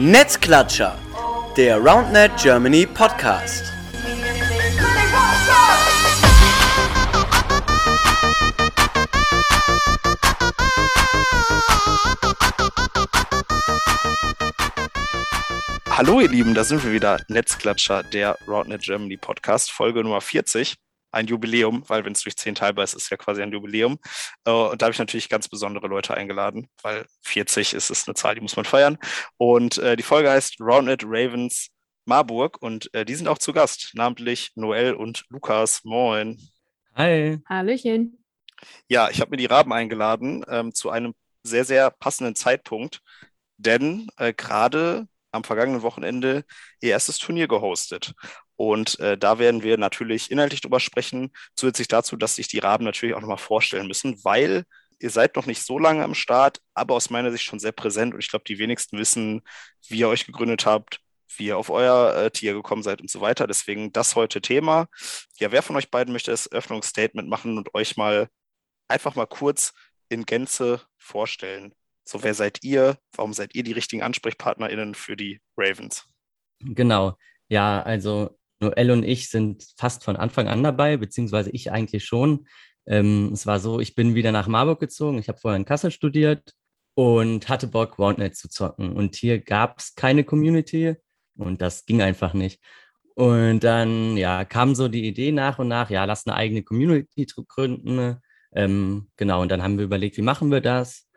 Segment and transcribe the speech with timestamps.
[0.00, 0.96] Netzklatscher,
[1.56, 3.64] der RoundNet Germany Podcast.
[15.90, 17.20] Hallo ihr Lieben, da sind wir wieder.
[17.26, 20.76] Netzklatscher, der RoundNet Germany Podcast, Folge Nummer 40
[21.10, 23.98] ein Jubiläum, weil wenn es durch zehn teilbar ist, ist es ja quasi ein Jubiläum.
[24.44, 28.14] Äh, und da habe ich natürlich ganz besondere Leute eingeladen, weil 40 ist es eine
[28.14, 28.98] Zahl, die muss man feiern.
[29.36, 31.70] Und äh, die Folge heißt Rounded Ravens
[32.04, 35.84] Marburg und äh, die sind auch zu Gast, namentlich Noel und Lukas.
[35.84, 36.38] Moin.
[36.94, 37.38] Hi.
[37.46, 38.24] Hallöchen.
[38.88, 43.00] Ja, ich habe mir die Raben eingeladen ähm, zu einem sehr, sehr passenden Zeitpunkt,
[43.56, 46.44] denn äh, gerade am vergangenen Wochenende
[46.80, 48.14] ihr erstes Turnier gehostet.
[48.58, 52.84] Und äh, da werden wir natürlich inhaltlich drüber sprechen, zusätzlich dazu, dass sich die Raben
[52.84, 54.64] natürlich auch nochmal vorstellen müssen, weil
[54.98, 58.14] ihr seid noch nicht so lange am Start, aber aus meiner Sicht schon sehr präsent.
[58.14, 59.42] Und ich glaube, die wenigsten wissen,
[59.86, 60.98] wie ihr euch gegründet habt,
[61.36, 63.46] wie ihr auf euer äh, Tier gekommen seid und so weiter.
[63.46, 64.88] Deswegen das heute Thema.
[65.38, 68.28] Ja, wer von euch beiden möchte das Öffnungsstatement machen und euch mal
[68.88, 69.72] einfach mal kurz
[70.08, 71.72] in Gänze vorstellen?
[72.04, 72.98] So, wer seid ihr?
[73.14, 76.08] Warum seid ihr die richtigen AnsprechpartnerInnen für die Ravens?
[76.58, 77.16] Genau.
[77.48, 82.46] Ja, also Noel und ich sind fast von Anfang an dabei, beziehungsweise ich eigentlich schon.
[82.86, 85.18] Ähm, es war so, ich bin wieder nach Marburg gezogen.
[85.18, 86.54] Ich habe vorher in Kassel studiert
[86.94, 88.92] und hatte Bock, Roundnet zu zocken.
[88.92, 90.96] Und hier gab es keine Community
[91.36, 92.60] und das ging einfach nicht.
[93.14, 97.26] Und dann ja, kam so die Idee nach und nach, ja, lass eine eigene Community
[97.48, 98.16] gründen.
[98.52, 101.08] Ähm, genau, und dann haben wir überlegt, wie machen wir das?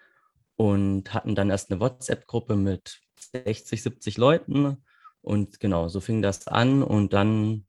[0.56, 3.00] Und hatten dann erst eine WhatsApp-Gruppe mit
[3.34, 4.84] 60, 70 Leuten
[5.22, 7.66] und genau, so fing das an und dann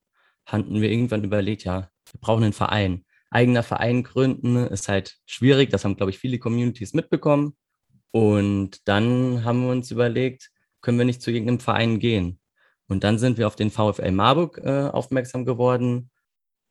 [0.46, 3.04] hatten wir irgendwann überlegt, ja, wir brauchen einen Verein.
[3.30, 7.56] Eigener Verein gründen ist halt schwierig, das haben, glaube ich, viele Communities mitbekommen.
[8.10, 10.50] Und dann haben wir uns überlegt,
[10.82, 12.40] können wir nicht zu irgendeinem Verein gehen?
[12.88, 16.10] Und dann sind wir auf den VfL Marburg äh, aufmerksam geworden.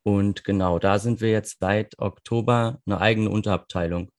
[0.04, 4.10] Und genau, da sind wir jetzt seit Oktober eine eigene Unterabteilung.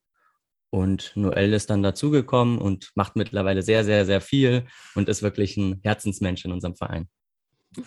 [0.74, 5.56] Und Noel ist dann dazugekommen und macht mittlerweile sehr, sehr, sehr viel und ist wirklich
[5.56, 7.08] ein Herzensmensch in unserem Verein.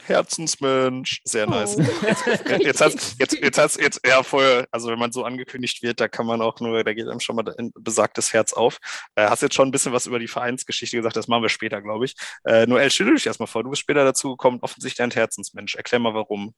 [0.05, 1.79] Herzensmensch, sehr nice.
[1.79, 1.83] Oh.
[2.07, 6.01] Jetzt, jetzt hat's, jetzt, jetzt hat's, jetzt, ja, voll, also wenn man so angekündigt wird,
[6.01, 8.79] da kann man auch nur, da geht einem schon mal ein besagtes Herz auf.
[9.17, 11.83] Äh, hast jetzt schon ein bisschen was über die Vereinsgeschichte gesagt, das machen wir später,
[11.83, 12.15] glaube ich.
[12.45, 15.75] Äh, Noel, stell dich erstmal vor, du bist später dazugekommen, offensichtlich ein Herzensmensch.
[15.75, 16.55] Erklär mal warum.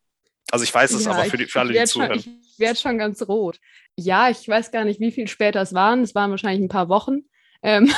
[0.51, 2.21] Also ich weiß es, ja, aber für, die, für alle, die zuhören.
[2.21, 3.59] Schon, ich werde schon ganz rot.
[3.97, 6.03] Ja, ich weiß gar nicht, wie viel später es waren.
[6.03, 7.21] Es waren wahrscheinlich ein paar Wochen.
[7.63, 7.93] Ähm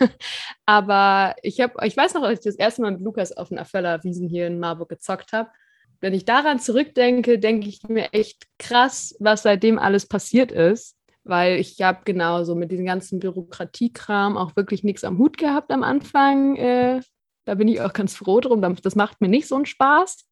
[0.66, 3.58] aber ich, hab, ich weiß noch, als ich das erste Mal mit Lukas auf den
[3.58, 5.50] Affeller Wiesen hier in Marburg gezockt habe.
[6.00, 10.96] Wenn ich daran zurückdenke, denke ich mir echt krass, was seitdem alles passiert ist.
[11.22, 15.82] Weil ich habe genauso mit diesem ganzen Bürokratiekram auch wirklich nichts am Hut gehabt am
[15.82, 16.56] Anfang.
[16.56, 17.00] Äh,
[17.46, 18.60] da bin ich auch ganz froh drum.
[18.60, 20.26] Das macht mir nicht so einen Spaß.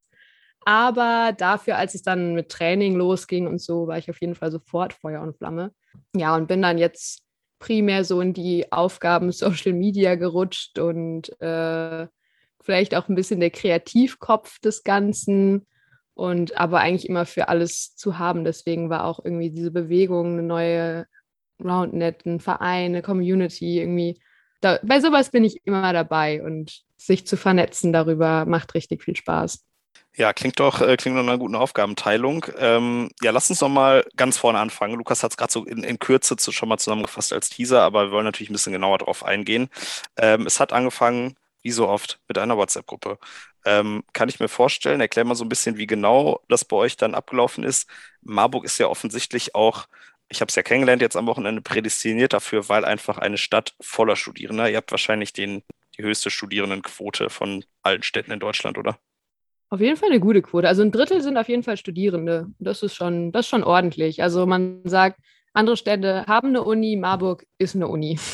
[0.64, 4.50] Aber dafür, als es dann mit Training losging und so, war ich auf jeden Fall
[4.50, 5.72] sofort Feuer und Flamme.
[6.14, 7.22] Ja, und bin dann jetzt
[7.58, 12.06] primär so in die Aufgaben Social Media gerutscht und äh,
[12.60, 15.66] vielleicht auch ein bisschen der Kreativkopf des Ganzen
[16.14, 18.44] und aber eigentlich immer für alles zu haben.
[18.44, 21.06] Deswegen war auch irgendwie diese Bewegung, eine neue
[21.62, 24.20] Roundnet, ein Verein, eine Community irgendwie.
[24.60, 29.16] Da, bei sowas bin ich immer dabei und sich zu vernetzen darüber macht richtig viel
[29.16, 29.64] Spaß.
[30.14, 32.44] Ja, klingt doch, äh, klingt nach einer guten Aufgabenteilung.
[32.58, 34.94] Ähm, ja, lass uns noch mal ganz vorne anfangen.
[34.96, 38.06] Lukas hat es gerade so in, in Kürze zu, schon mal zusammengefasst als Teaser, aber
[38.06, 39.70] wir wollen natürlich ein bisschen genauer darauf eingehen.
[40.16, 43.18] Ähm, es hat angefangen, wie so oft, mit einer WhatsApp-Gruppe.
[43.64, 46.96] Ähm, kann ich mir vorstellen, erklär mal so ein bisschen, wie genau das bei euch
[46.98, 47.88] dann abgelaufen ist.
[48.20, 49.86] Marburg ist ja offensichtlich auch,
[50.28, 54.16] ich habe es ja kennengelernt, jetzt am Wochenende prädestiniert dafür, weil einfach eine Stadt voller
[54.16, 54.68] Studierender.
[54.68, 55.62] Ihr habt wahrscheinlich den,
[55.96, 58.98] die höchste Studierendenquote von allen Städten in Deutschland, oder?
[59.72, 60.68] Auf jeden Fall eine gute Quote.
[60.68, 62.46] Also ein Drittel sind auf jeden Fall Studierende.
[62.58, 64.22] Das ist schon, das ist schon ordentlich.
[64.22, 65.18] Also man sagt,
[65.54, 68.20] andere Städte haben eine Uni, Marburg ist eine Uni.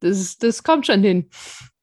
[0.00, 1.28] Das, das kommt schon hin.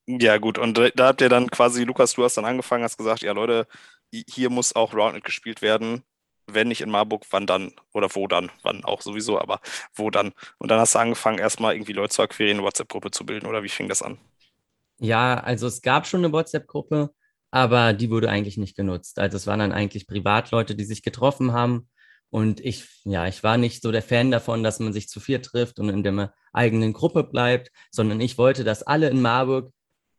[0.08, 0.58] Ja, gut.
[0.58, 3.68] Und da habt ihr dann quasi, Lukas, du hast dann angefangen, hast gesagt, ja Leute,
[4.10, 6.02] hier muss auch Roundnet gespielt werden.
[6.48, 7.74] Wenn nicht in Marburg, wann dann?
[7.94, 8.54] Oder wo dann?
[8.64, 9.60] Wann auch sowieso, aber
[9.96, 10.32] wo dann?
[10.60, 13.64] Und dann hast du angefangen, erstmal irgendwie Leute zu akquirieren, eine WhatsApp-Gruppe zu bilden, oder
[13.64, 14.18] wie fing das an?
[15.00, 17.14] Ja, also es gab schon eine WhatsApp-Gruppe
[17.56, 19.18] aber die wurde eigentlich nicht genutzt.
[19.18, 21.88] Also es waren dann eigentlich Privatleute, die sich getroffen haben.
[22.30, 25.42] Und ich, ja, ich war nicht so der Fan davon, dass man sich zu vier
[25.42, 29.72] trifft und in der eigenen Gruppe bleibt, sondern ich wollte, dass alle in Marburg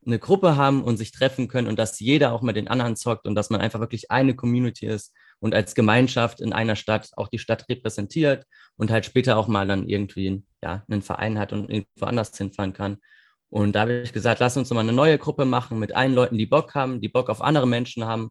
[0.06, 3.26] eine Gruppe haben und sich treffen können und dass jeder auch mit den anderen zockt
[3.26, 7.28] und dass man einfach wirklich eine Community ist und als Gemeinschaft in einer Stadt auch
[7.28, 8.46] die Stadt repräsentiert
[8.76, 12.72] und halt später auch mal dann irgendwie ja, einen Verein hat und irgendwo anders hinfahren
[12.72, 12.96] kann.
[13.50, 16.38] Und da habe ich gesagt, lass uns mal eine neue Gruppe machen mit allen Leuten,
[16.38, 18.30] die Bock haben, die Bock auf andere Menschen haben.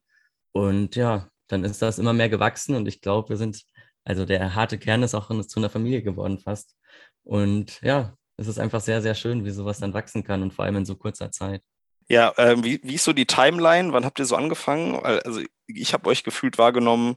[0.52, 3.64] Und ja, dann ist das immer mehr gewachsen und ich glaube, wir sind,
[4.04, 6.76] also der harte Kern ist auch zu einer Familie geworden fast.
[7.24, 10.66] Und ja, es ist einfach sehr, sehr schön, wie sowas dann wachsen kann und vor
[10.66, 11.62] allem in so kurzer Zeit.
[12.08, 13.92] Ja, äh, wie, wie ist so die Timeline?
[13.94, 14.96] Wann habt ihr so angefangen?
[15.04, 17.16] Also ich habe euch gefühlt wahrgenommen,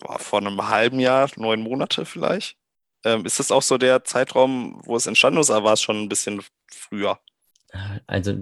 [0.00, 2.56] boah, vor einem halben Jahr, neun Monate vielleicht.
[3.04, 6.02] Ähm, ist das auch so der Zeitraum, wo es entstanden ist, oder war es schon
[6.02, 7.18] ein bisschen früher?
[8.06, 8.34] Also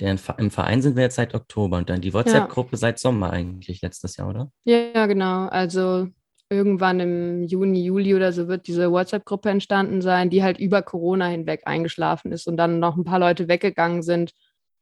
[0.00, 2.78] der, im Verein sind wir jetzt seit Oktober und dann die WhatsApp-Gruppe ja.
[2.78, 4.50] seit Sommer eigentlich letztes Jahr, oder?
[4.64, 5.46] Ja, genau.
[5.48, 6.08] Also
[6.48, 11.26] irgendwann im Juni, Juli oder so wird diese WhatsApp-Gruppe entstanden sein, die halt über Corona
[11.26, 14.32] hinweg eingeschlafen ist und dann noch ein paar Leute weggegangen sind.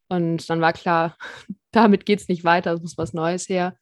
[0.09, 1.17] Und dann war klar,
[1.73, 3.77] damit geht es nicht weiter, es muss was Neues her.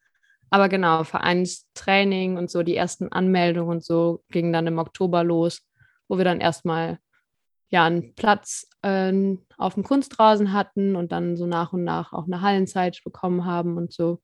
[0.51, 5.63] Aber genau, Vereinstraining und so, die ersten Anmeldungen und so gingen dann im Oktober los,
[6.09, 6.99] wo wir dann erstmal
[7.69, 9.13] ja einen Platz äh,
[9.59, 13.77] auf dem Kunstrasen hatten und dann so nach und nach auch eine Hallenzeit bekommen haben
[13.77, 14.21] und so,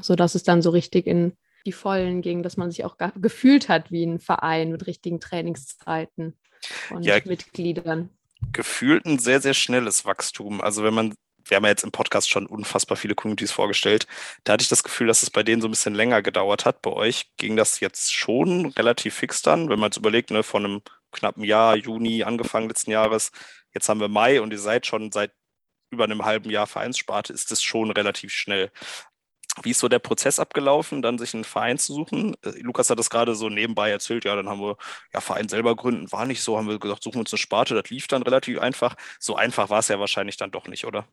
[0.00, 1.32] sodass es dann so richtig in
[1.66, 6.38] die Vollen ging, dass man sich auch gefühlt hat wie ein Verein mit richtigen Trainingszeiten
[6.90, 8.10] und ja, Mitgliedern.
[8.52, 10.60] Gefühlt ein sehr, sehr schnelles Wachstum.
[10.60, 11.14] Also wenn man
[11.48, 14.06] wir haben ja jetzt im Podcast schon unfassbar viele Communities vorgestellt.
[14.44, 16.82] Da hatte ich das Gefühl, dass es bei denen so ein bisschen länger gedauert hat.
[16.82, 20.64] Bei euch ging das jetzt schon relativ fix dann, wenn man jetzt überlegt, ne, von
[20.64, 20.82] einem
[21.16, 23.32] knappen Jahr, Juni angefangen letzten Jahres,
[23.74, 25.32] jetzt haben wir Mai und ihr seid schon seit
[25.90, 28.70] über einem halben Jahr Vereinssparte, ist das schon relativ schnell.
[29.62, 32.36] Wie ist so der Prozess abgelaufen, dann sich einen Verein zu suchen?
[32.44, 34.76] Äh, Lukas hat das gerade so nebenbei erzählt, ja, dann haben wir
[35.14, 37.74] ja Verein selber gründen, war nicht so, haben wir gesagt, suchen wir uns eine Sparte,
[37.74, 38.96] das lief dann relativ einfach.
[39.18, 41.06] So einfach war es ja wahrscheinlich dann doch nicht, oder?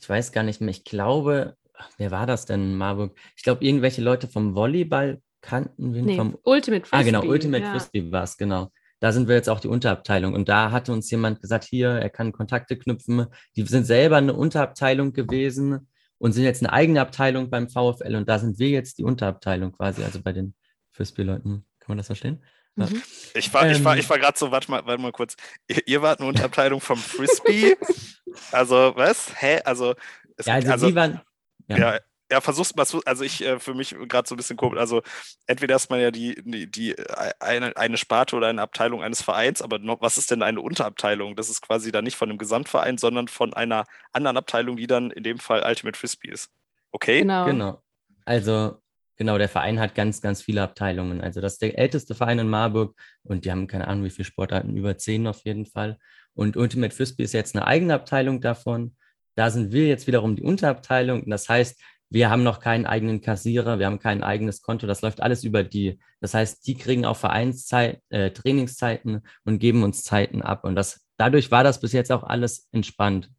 [0.00, 1.56] ich weiß gar nicht mehr, ich glaube,
[1.98, 3.16] wer war das denn in Marburg?
[3.36, 6.96] Ich glaube, irgendwelche Leute vom Volleyball kannten wir nee, vom Ultimate Frisbee.
[6.96, 7.70] Ah, genau, Ultimate ja.
[7.72, 8.70] Frisbee war es, genau.
[9.00, 10.34] Da sind wir jetzt auch die Unterabteilung.
[10.34, 13.26] Und da hatte uns jemand gesagt, hier, er kann Kontakte knüpfen.
[13.56, 15.88] Die sind selber eine Unterabteilung gewesen
[16.18, 18.14] und sind jetzt eine eigene Abteilung beim VfL.
[18.14, 20.54] Und da sind wir jetzt die Unterabteilung quasi, also bei den
[20.92, 21.64] Frisbee-Leuten.
[21.80, 22.44] Kann man das verstehen?
[22.76, 22.86] Ja.
[22.86, 23.02] Mhm.
[23.34, 25.34] Ich war, ähm, ich war, ich war gerade so, warte mal, warte mal kurz.
[25.66, 27.76] Ihr, ihr wart eine Unterabteilung vom Frisbee.
[28.52, 29.32] also, was?
[29.40, 29.60] Hä?
[29.64, 29.94] Also,
[30.36, 31.20] es, ja, also, also die waren.
[31.68, 31.78] Ja.
[31.78, 31.98] ja,
[32.30, 34.78] ja, versuch's mal, also ich äh, für mich gerade so ein bisschen komisch.
[34.78, 35.02] Also
[35.46, 39.22] entweder ist man ja die, die, die äh, eine, eine Sparte oder eine Abteilung eines
[39.22, 41.36] Vereins, aber noch, was ist denn eine Unterabteilung?
[41.36, 45.10] Das ist quasi dann nicht von einem Gesamtverein, sondern von einer anderen Abteilung, die dann
[45.10, 46.50] in dem Fall Ultimate Frisbee ist.
[46.92, 47.20] Okay?
[47.20, 47.46] Genau.
[47.46, 47.82] genau.
[48.24, 48.80] Also
[49.20, 51.20] Genau, der Verein hat ganz, ganz viele Abteilungen.
[51.20, 54.24] Also das ist der älteste Verein in Marburg und die haben keine Ahnung, wie viele
[54.24, 55.98] Sportarten, über zehn auf jeden Fall.
[56.32, 58.96] Und Ultimate Frisbee ist jetzt eine eigene Abteilung davon.
[59.34, 61.28] Da sind wir jetzt wiederum die Unterabteilung.
[61.28, 61.78] Das heißt,
[62.10, 64.86] wir haben noch keinen eigenen Kassierer, wir haben kein eigenes Konto.
[64.88, 66.00] Das läuft alles über die.
[66.20, 70.64] Das heißt, die kriegen auch Vereinszeit, äh, Trainingszeiten und geben uns Zeiten ab.
[70.64, 73.30] Und das, dadurch war das bis jetzt auch alles entspannt,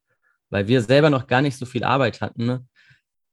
[0.50, 2.46] weil wir selber noch gar nicht so viel Arbeit hatten.
[2.46, 2.66] Ne?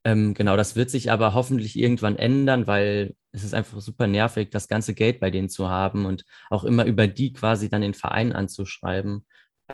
[0.04, 4.50] Ähm, genau, das wird sich aber hoffentlich irgendwann ändern, weil es ist einfach super nervig,
[4.50, 7.94] das ganze Geld bei denen zu haben und auch immer über die quasi dann den
[7.94, 9.24] Verein anzuschreiben.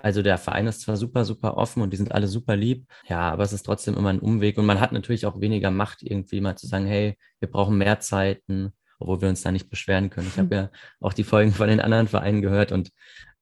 [0.02, 3.30] Also der Verein ist zwar super, super offen und die sind alle super lieb, ja,
[3.30, 6.40] aber es ist trotzdem immer ein Umweg und man hat natürlich auch weniger Macht, irgendwie
[6.40, 10.28] mal zu sagen, hey, wir brauchen mehr Zeiten, obwohl wir uns da nicht beschweren können.
[10.28, 10.70] Ich habe ja
[11.00, 12.90] auch die Folgen von den anderen Vereinen gehört und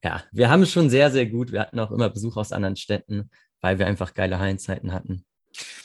[0.04, 1.52] ja, wir haben es schon sehr, sehr gut.
[1.52, 5.24] Wir hatten auch immer Besuch aus anderen Städten, weil wir einfach geile Hallenzeiten hatten.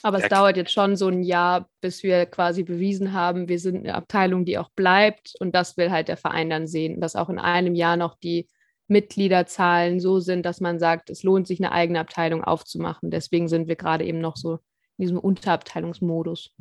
[0.01, 0.29] Aber es ja.
[0.29, 4.45] dauert jetzt schon so ein Jahr, bis wir quasi bewiesen haben, wir sind eine Abteilung,
[4.45, 5.33] die auch bleibt.
[5.39, 8.47] Und das will halt der Verein dann sehen, dass auch in einem Jahr noch die
[8.87, 13.11] Mitgliederzahlen so sind, dass man sagt, es lohnt sich, eine eigene Abteilung aufzumachen.
[13.11, 14.59] Deswegen sind wir gerade eben noch so
[14.97, 16.51] in diesem Unterabteilungsmodus.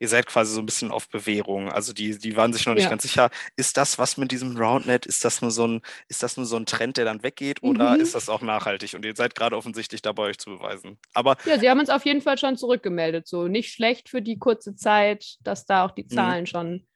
[0.00, 1.70] Ihr seid quasi so ein bisschen auf Bewährung.
[1.70, 2.90] Also die, die waren sich noch nicht ja.
[2.90, 5.06] ganz sicher, ist das was mit diesem Roundnet?
[5.06, 7.94] Ist das nur so ein, ist das nur so ein Trend, der dann weggeht oder
[7.94, 8.00] mhm.
[8.00, 8.94] ist das auch nachhaltig?
[8.94, 10.98] Und ihr seid gerade offensichtlich dabei, euch zu beweisen.
[11.14, 13.28] Aber ja, sie haben uns auf jeden Fall schon zurückgemeldet.
[13.28, 16.08] So nicht schlecht für die kurze Zeit, dass da auch die mhm.
[16.08, 16.46] Zahlen mhm.
[16.46, 16.86] schon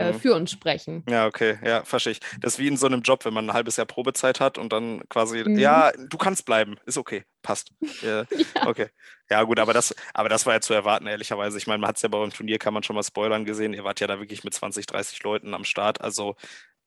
[0.00, 1.04] äh, für uns sprechen.
[1.08, 2.20] Ja, okay, ja, verstehe ich.
[2.40, 4.72] Das ist wie in so einem Job, wenn man ein halbes Jahr Probezeit hat und
[4.72, 5.58] dann quasi, mhm.
[5.58, 7.72] ja, du kannst bleiben, ist okay, passt.
[8.02, 8.24] ja.
[8.66, 8.88] Okay.
[9.30, 11.56] Ja, gut, aber das, aber das war ja zu erwarten, ehrlicherweise.
[11.56, 13.72] Ich meine, man hat es ja bei eurem Turnier, kann man schon mal spoilern gesehen.
[13.74, 16.00] Ihr wart ja da wirklich mit 20, 30 Leuten am Start.
[16.00, 16.34] Also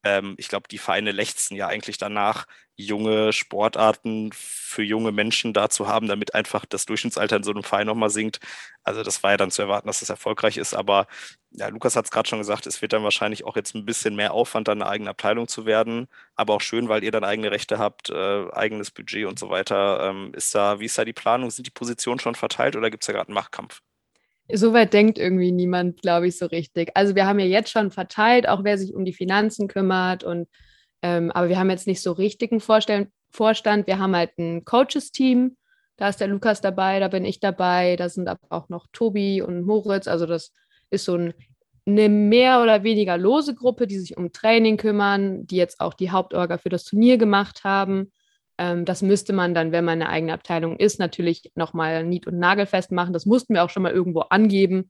[0.04, 2.46] ähm, ich glaube, die Vereine lechzen ja eigentlich danach,
[2.76, 7.64] junge Sportarten für junge Menschen da zu haben, damit einfach das Durchschnittsalter in so einem
[7.64, 8.40] Verein nochmal sinkt.
[8.84, 10.74] Also das war ja dann zu erwarten, dass das erfolgreich ist.
[10.74, 11.08] Aber
[11.52, 14.16] ja, Lukas hat es gerade schon gesagt, es wird dann wahrscheinlich auch jetzt ein bisschen
[14.16, 16.08] mehr Aufwand, dann eine eigene Abteilung zu werden.
[16.36, 20.10] Aber auch schön, weil ihr dann eigene Rechte habt, äh, eigenes Budget und so weiter.
[20.10, 21.52] Ähm, ist da, wie ist da die Planung?
[21.52, 23.82] Sind die Positionen schon verteilt oder gibt es da gerade einen Machtkampf?
[24.52, 26.92] Soweit denkt irgendwie niemand, glaube ich, so richtig.
[26.96, 30.48] Also wir haben ja jetzt schon verteilt, auch wer sich um die Finanzen kümmert und
[31.02, 33.10] ähm, aber wir haben jetzt nicht so richtigen Vorstand.
[33.30, 33.88] Vorstand.
[33.88, 35.58] Wir haben halt ein Coaches-Team,
[35.98, 39.42] Da ist der Lukas dabei, da bin ich dabei, da sind aber auch noch Tobi
[39.42, 40.08] und Moritz.
[40.08, 40.52] Also das
[40.90, 41.34] ist so ein,
[41.86, 46.12] eine mehr oder weniger lose Gruppe, die sich um Training kümmern, die jetzt auch die
[46.12, 48.12] Hauptorga für das Turnier gemacht haben.
[48.58, 52.38] Ähm, das müsste man dann, wenn man eine eigene Abteilung ist, natürlich nochmal nied- und
[52.38, 53.14] nagelfest machen.
[53.14, 54.90] Das mussten wir auch schon mal irgendwo angeben.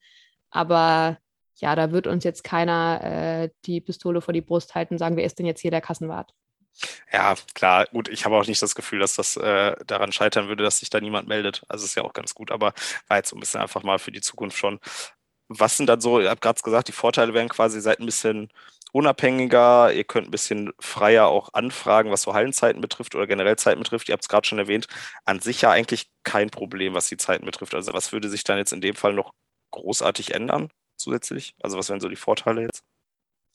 [0.50, 1.18] Aber
[1.56, 5.18] ja, da wird uns jetzt keiner äh, die Pistole vor die Brust halten und sagen,
[5.18, 6.34] wer ist denn jetzt hier der Kassenwart?
[7.12, 10.64] Ja, klar, gut, ich habe auch nicht das Gefühl, dass das äh, daran scheitern würde,
[10.64, 11.64] dass sich da niemand meldet.
[11.68, 12.74] Also ist ja auch ganz gut, aber
[13.08, 14.80] war jetzt so ein bisschen einfach mal für die Zukunft schon.
[15.48, 18.50] Was sind dann so, ihr habt gerade gesagt, die Vorteile wären quasi, seid ein bisschen
[18.94, 23.80] unabhängiger, ihr könnt ein bisschen freier auch anfragen, was so Hallenzeiten betrifft oder generell Zeiten
[23.80, 24.08] betrifft.
[24.08, 24.88] Ihr habt es gerade schon erwähnt,
[25.26, 27.74] an sich ja eigentlich kein Problem, was die Zeiten betrifft.
[27.74, 29.34] Also was würde sich dann jetzt in dem Fall noch
[29.72, 31.56] großartig ändern zusätzlich?
[31.62, 32.84] Also was wären so die Vorteile jetzt?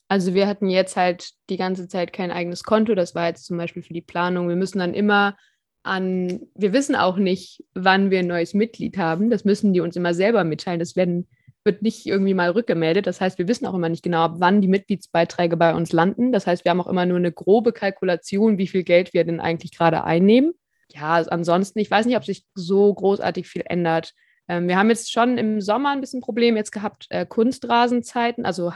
[0.09, 2.93] Also wir hatten jetzt halt die ganze Zeit kein eigenes Konto.
[2.93, 4.49] Das war jetzt zum Beispiel für die Planung.
[4.49, 5.37] Wir müssen dann immer
[5.83, 9.29] an, wir wissen auch nicht, wann wir ein neues Mitglied haben.
[9.29, 10.79] Das müssen die uns immer selber mitteilen.
[10.79, 11.29] Das werden,
[11.63, 13.07] wird nicht irgendwie mal rückgemeldet.
[13.07, 16.31] Das heißt, wir wissen auch immer nicht genau, wann die Mitgliedsbeiträge bei uns landen.
[16.31, 19.39] Das heißt, wir haben auch immer nur eine grobe Kalkulation, wie viel Geld wir denn
[19.39, 20.53] eigentlich gerade einnehmen.
[20.91, 24.13] Ja, ansonsten, ich weiß nicht, ob sich so großartig viel ändert.
[24.47, 28.73] Ähm, wir haben jetzt schon im Sommer ein bisschen Problem jetzt gehabt, äh, Kunstrasenzeiten, also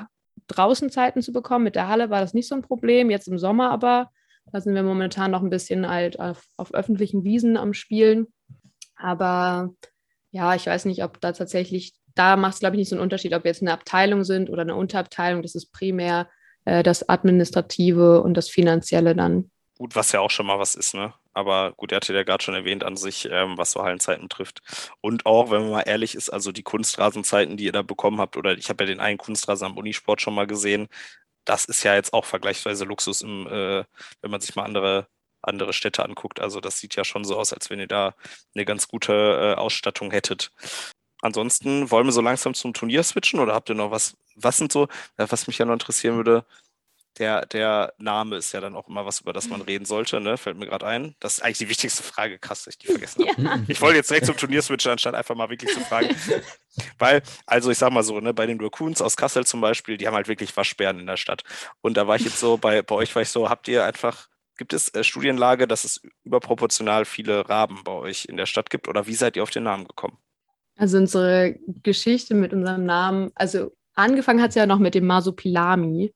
[0.47, 1.63] draußen Zeiten zu bekommen.
[1.63, 3.09] Mit der Halle war das nicht so ein Problem.
[3.09, 4.11] Jetzt im Sommer aber,
[4.51, 8.27] da sind wir momentan noch ein bisschen halt auf, auf öffentlichen Wiesen am Spielen.
[8.95, 9.73] Aber
[10.31, 13.03] ja, ich weiß nicht, ob da tatsächlich, da macht es, glaube ich, nicht so einen
[13.03, 15.41] Unterschied, ob wir jetzt eine Abteilung sind oder eine Unterabteilung.
[15.41, 16.29] Das ist primär
[16.65, 19.49] äh, das Administrative und das Finanzielle dann.
[19.77, 21.13] Gut, was ja auch schon mal was ist, ne?
[21.33, 24.61] Aber gut, er hatte ja gerade schon erwähnt an sich, ähm, was so Hallenzeiten betrifft.
[25.01, 28.37] Und auch, wenn man mal ehrlich ist, also die Kunstrasenzeiten, die ihr da bekommen habt,
[28.37, 30.87] oder ich habe ja den einen Kunstrasen am Unisport schon mal gesehen,
[31.45, 33.83] das ist ja jetzt auch vergleichsweise Luxus, im, äh,
[34.21, 35.07] wenn man sich mal andere,
[35.41, 36.39] andere Städte anguckt.
[36.39, 38.15] Also das sieht ja schon so aus, als wenn ihr da
[38.55, 40.51] eine ganz gute äh, Ausstattung hättet.
[41.23, 44.17] Ansonsten wollen wir so langsam zum Turnier switchen oder habt ihr noch was?
[44.35, 46.45] Was sind so, was mich ja noch interessieren würde,
[47.17, 50.37] der, der Name ist ja dann auch immer was, über das man reden sollte, ne?
[50.37, 51.15] Fällt mir gerade ein.
[51.21, 52.39] Das ist eigentlich die wichtigste Frage.
[52.39, 53.41] Krass, dass ich die vergessen habe.
[53.41, 53.59] Ja.
[53.69, 56.13] Ich wollte jetzt direkt zum Turnier switchen, anstatt einfach mal wirklich zu fragen.
[56.99, 60.07] Weil, also ich sag mal so, ne, bei den Raccoons aus Kassel zum Beispiel, die
[60.07, 61.43] haben halt wirklich Waschbären in der Stadt.
[61.79, 64.27] Und da war ich jetzt so, bei, bei euch war ich so, habt ihr einfach,
[64.57, 68.89] gibt es äh, Studienlage, dass es überproportional viele Raben bei euch in der Stadt gibt?
[68.89, 70.17] Oder wie seid ihr auf den Namen gekommen?
[70.75, 76.13] Also unsere Geschichte mit unserem Namen, also angefangen hat es ja noch mit dem Masopilami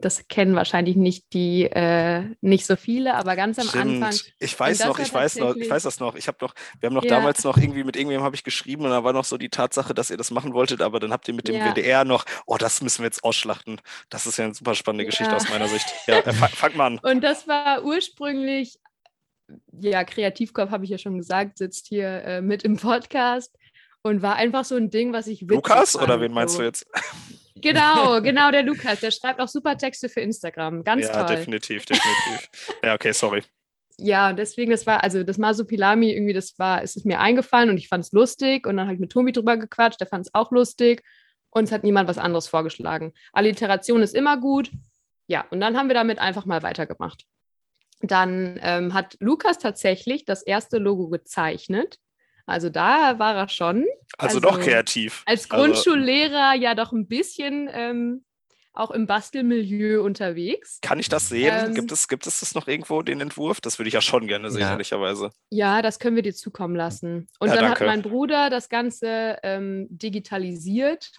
[0.00, 4.02] das kennen wahrscheinlich nicht die, äh, nicht so viele, aber ganz am Stimmt.
[4.02, 4.20] Anfang.
[4.38, 6.14] Ich weiß noch, ich weiß noch, ich weiß das noch.
[6.14, 7.10] Ich habe noch, wir haben noch ja.
[7.10, 9.94] damals noch irgendwie mit irgendwem habe ich geschrieben und da war noch so die Tatsache,
[9.94, 11.72] dass ihr das machen wolltet, aber dann habt ihr mit dem ja.
[11.72, 13.80] WDR noch, oh, das müssen wir jetzt ausschlachten.
[14.08, 15.10] Das ist ja eine super spannende ja.
[15.10, 15.86] Geschichte aus meiner Sicht.
[16.06, 16.98] Ja, äh, fang, fang mal an.
[17.02, 18.78] Und das war ursprünglich,
[19.80, 23.56] ja, Kreativkopf habe ich ja schon gesagt, sitzt hier äh, mit im Podcast
[24.02, 26.86] und war einfach so ein Ding, was ich Lukas oder wen meinst du jetzt?
[27.62, 29.00] Genau, genau, der Lukas.
[29.00, 30.84] Der schreibt auch super Texte für Instagram.
[30.84, 31.20] Ganz ja, toll.
[31.20, 32.48] Ja, definitiv, definitiv.
[32.82, 33.42] ja, okay, sorry.
[33.98, 37.76] Ja, deswegen, das war, also das Masupilami, irgendwie, das war, es ist mir eingefallen und
[37.76, 40.34] ich fand es lustig und dann habe ich mit Tobi drüber gequatscht, der fand es
[40.34, 41.02] auch lustig
[41.50, 43.12] und es hat niemand was anderes vorgeschlagen.
[43.32, 44.70] Alliteration ist immer gut.
[45.26, 47.26] Ja, und dann haben wir damit einfach mal weitergemacht.
[48.00, 51.98] Dann ähm, hat Lukas tatsächlich das erste Logo gezeichnet
[52.50, 53.86] also da war er schon.
[54.18, 55.22] Also, also doch kreativ.
[55.26, 58.24] Als also Grundschullehrer also, ja doch ein bisschen ähm,
[58.72, 60.78] auch im Bastelmilieu unterwegs.
[60.80, 61.52] Kann ich das sehen?
[61.68, 63.60] Ähm, gibt, es, gibt es das noch irgendwo, den Entwurf?
[63.60, 64.70] Das würde ich ja schon gerne sehen, ja.
[64.70, 65.30] ehrlicherweise.
[65.50, 67.26] Ja, das können wir dir zukommen lassen.
[67.38, 67.80] Und ja, dann danke.
[67.80, 71.10] hat mein Bruder das Ganze ähm, digitalisiert.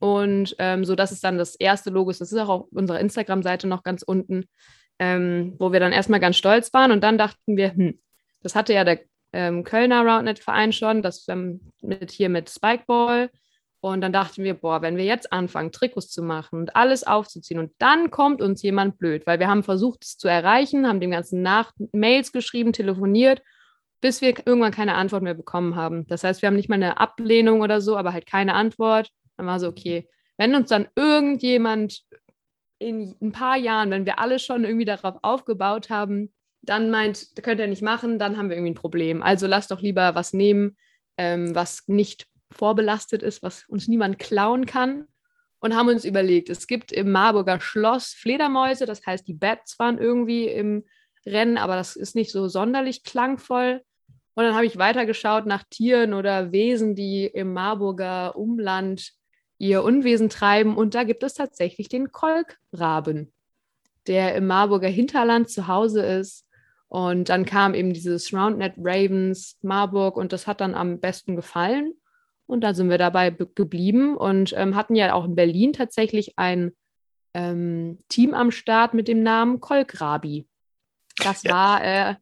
[0.00, 2.10] Und ähm, so, das ist dann das erste Logo.
[2.10, 4.46] Das ist auch auf unserer Instagram-Seite noch ganz unten,
[4.98, 6.90] ähm, wo wir dann erstmal ganz stolz waren.
[6.90, 7.98] Und dann dachten wir, hm,
[8.42, 9.00] das hatte ja der
[9.34, 13.30] ähm, Kölner Roundnet-Verein schon, das ähm, mit hier mit Spikeball.
[13.80, 17.58] Und dann dachten wir, boah, wenn wir jetzt anfangen, Trikots zu machen und alles aufzuziehen
[17.58, 21.10] und dann kommt uns jemand blöd, weil wir haben versucht, es zu erreichen, haben dem
[21.10, 23.42] ganzen nach Mails geschrieben, telefoniert,
[24.00, 26.06] bis wir irgendwann keine Antwort mehr bekommen haben.
[26.06, 29.10] Das heißt, wir haben nicht mal eine Ablehnung oder so, aber halt keine Antwort.
[29.36, 32.04] Dann war so, okay, wenn uns dann irgendjemand
[32.78, 36.32] in ein paar Jahren, wenn wir alle schon irgendwie darauf aufgebaut haben,
[36.64, 39.22] dann meint, könnt ihr nicht machen, dann haben wir irgendwie ein Problem.
[39.22, 40.76] Also lasst doch lieber was nehmen,
[41.16, 45.06] ähm, was nicht vorbelastet ist, was uns niemand klauen kann.
[45.60, 49.96] Und haben uns überlegt, es gibt im Marburger Schloss Fledermäuse, das heißt, die Bats waren
[49.96, 50.84] irgendwie im
[51.24, 53.80] Rennen, aber das ist nicht so sonderlich klangvoll.
[54.34, 59.12] Und dann habe ich weitergeschaut nach Tieren oder Wesen, die im Marburger Umland
[59.56, 60.76] ihr Unwesen treiben.
[60.76, 63.32] Und da gibt es tatsächlich den Kolkraben,
[64.06, 66.43] der im Marburger Hinterland zu Hause ist
[66.94, 71.92] Und dann kam eben dieses Roundnet Ravens Marburg und das hat dann am besten gefallen.
[72.46, 76.70] Und da sind wir dabei geblieben und ähm, hatten ja auch in Berlin tatsächlich ein
[77.34, 80.46] ähm, Team am Start mit dem Namen Kolkrabi.
[81.16, 81.52] Das ja.
[81.52, 82.14] war äh,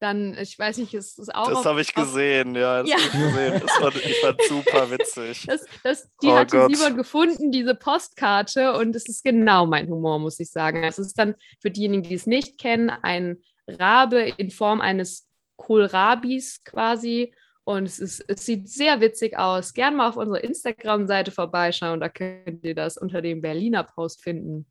[0.00, 1.48] dann, ich weiß nicht, es ist auch.
[1.48, 2.82] Das habe ich gesehen, ja.
[2.82, 2.96] Das, ja.
[2.96, 3.62] Ich, gesehen.
[3.64, 5.46] das fand, ich fand super witzig.
[5.46, 6.76] Das, das, die oh hatte Gott.
[6.76, 10.82] Simon gefunden, diese Postkarte, und es ist genau mein Humor, muss ich sagen.
[10.82, 16.62] Es ist dann für diejenigen, die es nicht kennen, ein Rabe in Form eines Kohlrabis
[16.64, 17.34] quasi.
[17.64, 19.74] Und es, ist, es sieht sehr witzig aus.
[19.74, 24.66] Gerne mal auf unserer Instagram-Seite vorbeischauen, da könnt ihr das unter dem Berliner Post finden.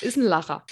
[0.00, 0.64] Ist ein Lacher.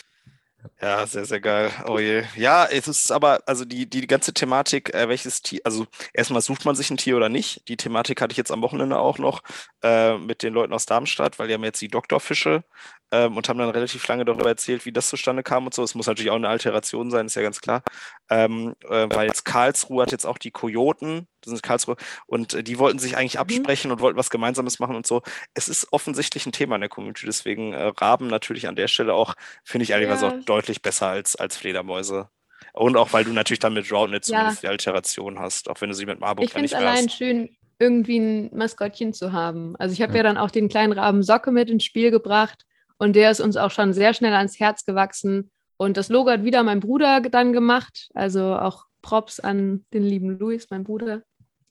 [0.81, 1.71] Ja, sehr, sehr geil.
[1.87, 2.23] Oh je.
[2.37, 6.65] Ja, es ist aber, also die, die ganze Thematik, äh, welches Tier, also erstmal sucht
[6.65, 7.67] man sich ein Tier oder nicht.
[7.69, 9.43] Die Thematik hatte ich jetzt am Wochenende auch noch
[9.83, 12.63] äh, mit den Leuten aus Darmstadt, weil die haben jetzt die Doktorfische
[13.13, 15.83] ähm, und haben dann relativ lange darüber erzählt, wie das zustande kam und so.
[15.83, 17.83] Es muss natürlich auch eine Alteration sein, ist ja ganz klar.
[18.31, 22.65] Ähm, äh, weil jetzt Karlsruhe hat jetzt auch die Kojoten, das sind Karlsruhe, und äh,
[22.65, 23.41] die wollten sich eigentlich mhm.
[23.41, 25.23] absprechen und wollten was Gemeinsames machen und so.
[25.53, 29.13] Es ist offensichtlich ein Thema in der Community, deswegen äh, Raben natürlich an der Stelle
[29.13, 30.33] auch, finde ich ehrlicherweise ja.
[30.33, 32.29] auch deutlich besser als, als Fledermäuse.
[32.73, 34.69] Und auch, weil du natürlich dann mit Roundnet zumindest ja.
[34.69, 37.09] die Alteration hast, auch wenn du sie mit Marburg ich nicht Ich finde es allein
[37.11, 39.77] schön, irgendwie ein Maskottchen zu haben.
[39.77, 40.19] Also ich habe ja.
[40.19, 42.65] ja dann auch den kleinen Raben Socke mit ins Spiel gebracht
[43.03, 45.51] und der ist uns auch schon sehr schnell ans Herz gewachsen.
[45.77, 48.09] Und das Logo hat wieder mein Bruder dann gemacht.
[48.15, 51.25] Also auch Props an den lieben Luis, mein Bruder.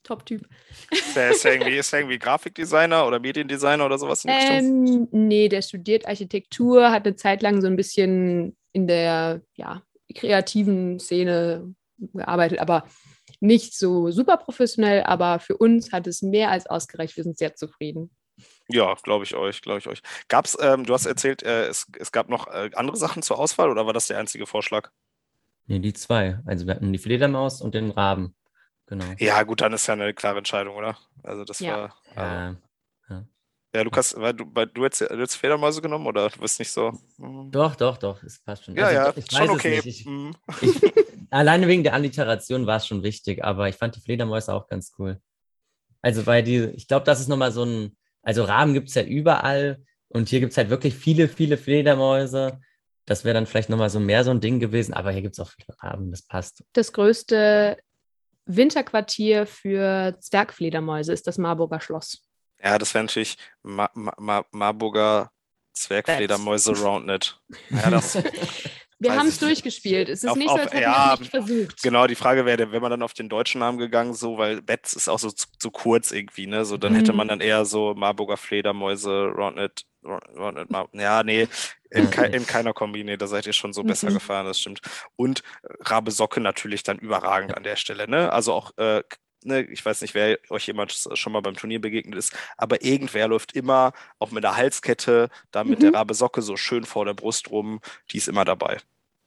[0.03, 0.45] Top-Typ.
[1.15, 4.25] Der ist irgendwie, ist irgendwie Grafikdesigner oder Mediendesigner oder sowas?
[4.27, 9.83] Ähm, nee, der studiert Architektur, hat eine Zeit lang so ein bisschen in der ja,
[10.13, 12.83] kreativen Szene gearbeitet, aber
[13.39, 15.03] nicht so super professionell.
[15.03, 17.15] Aber für uns hat es mehr als ausgereicht.
[17.15, 18.11] Wir sind sehr zufrieden.
[18.71, 20.01] Ja, glaube ich euch, glaube ich euch.
[20.27, 23.39] Gab es, ähm, du hast erzählt, äh, es, es gab noch äh, andere Sachen zur
[23.39, 24.89] Auswahl oder war das der einzige Vorschlag?
[25.67, 26.39] Nee, die zwei.
[26.45, 28.35] Also wir hatten die Fledermaus und den Raben.
[28.87, 29.05] Genau.
[29.19, 30.97] Ja, gut, dann ist ja eine klare Entscheidung, oder?
[31.23, 31.73] Also das ja.
[31.77, 31.95] war.
[32.17, 32.57] Ja.
[33.09, 33.25] ja.
[33.73, 33.81] ja.
[33.83, 36.91] Lukas, weil du, weil du, jetzt, du jetzt Fledermäuse genommen oder du bist nicht so.
[37.17, 37.51] Hm.
[37.51, 38.75] Doch, doch, doch, es passt schon.
[38.75, 39.81] Ja, also, ja, ich, schon okay.
[39.85, 40.35] Ich, mhm.
[40.61, 40.81] ich,
[41.29, 44.91] alleine wegen der Alliteration war es schon wichtig, aber ich fand die Fledermäuse auch ganz
[44.99, 45.21] cool.
[46.01, 49.03] Also, weil die, ich glaube, das ist nochmal so ein also Raben gibt es ja
[49.03, 52.59] überall und hier gibt es halt wirklich viele, viele Fledermäuse.
[53.05, 55.39] Das wäre dann vielleicht nochmal so mehr so ein Ding gewesen, aber hier gibt es
[55.39, 56.63] auch viele Raben, das passt.
[56.73, 57.77] Das größte
[58.45, 62.23] Winterquartier für Zwergfledermäuse ist das Marburger Schloss.
[62.63, 65.31] Ja, das wäre natürlich Ma Ma Marburger
[65.73, 67.39] Zwergfledermäuse Roundnet.
[67.69, 68.17] Ja, das,
[69.01, 70.09] Wir haben es durchgespielt.
[70.09, 71.81] Es ist auf, nicht so, als hätten ja, nicht versucht.
[71.81, 74.93] Genau, die Frage wäre, wenn man dann auf den deutschen Namen gegangen, so, weil Betz
[74.93, 76.65] ist auch so zu, zu kurz irgendwie, ne?
[76.65, 76.97] So, dann mhm.
[76.97, 81.47] hätte man dann eher so Marburger Fledermäuse, Roundnet, Roundnet, ja, nee,
[81.89, 83.87] in, ke in, keiner Kombi, nee, da seid ihr schon so mhm.
[83.87, 84.81] besser gefahren, das stimmt.
[85.15, 85.41] Und
[85.81, 88.31] Rabe Socke natürlich dann überragend an der Stelle, ne?
[88.31, 89.03] Also auch äh,
[89.43, 93.27] Ne, ich weiß nicht, wer euch jemand schon mal beim Turnier begegnet ist, aber irgendwer
[93.27, 95.83] läuft immer auch mit der Halskette, da mit mhm.
[95.83, 98.77] der Rabe Socke so schön vor der Brust rum, die ist immer dabei.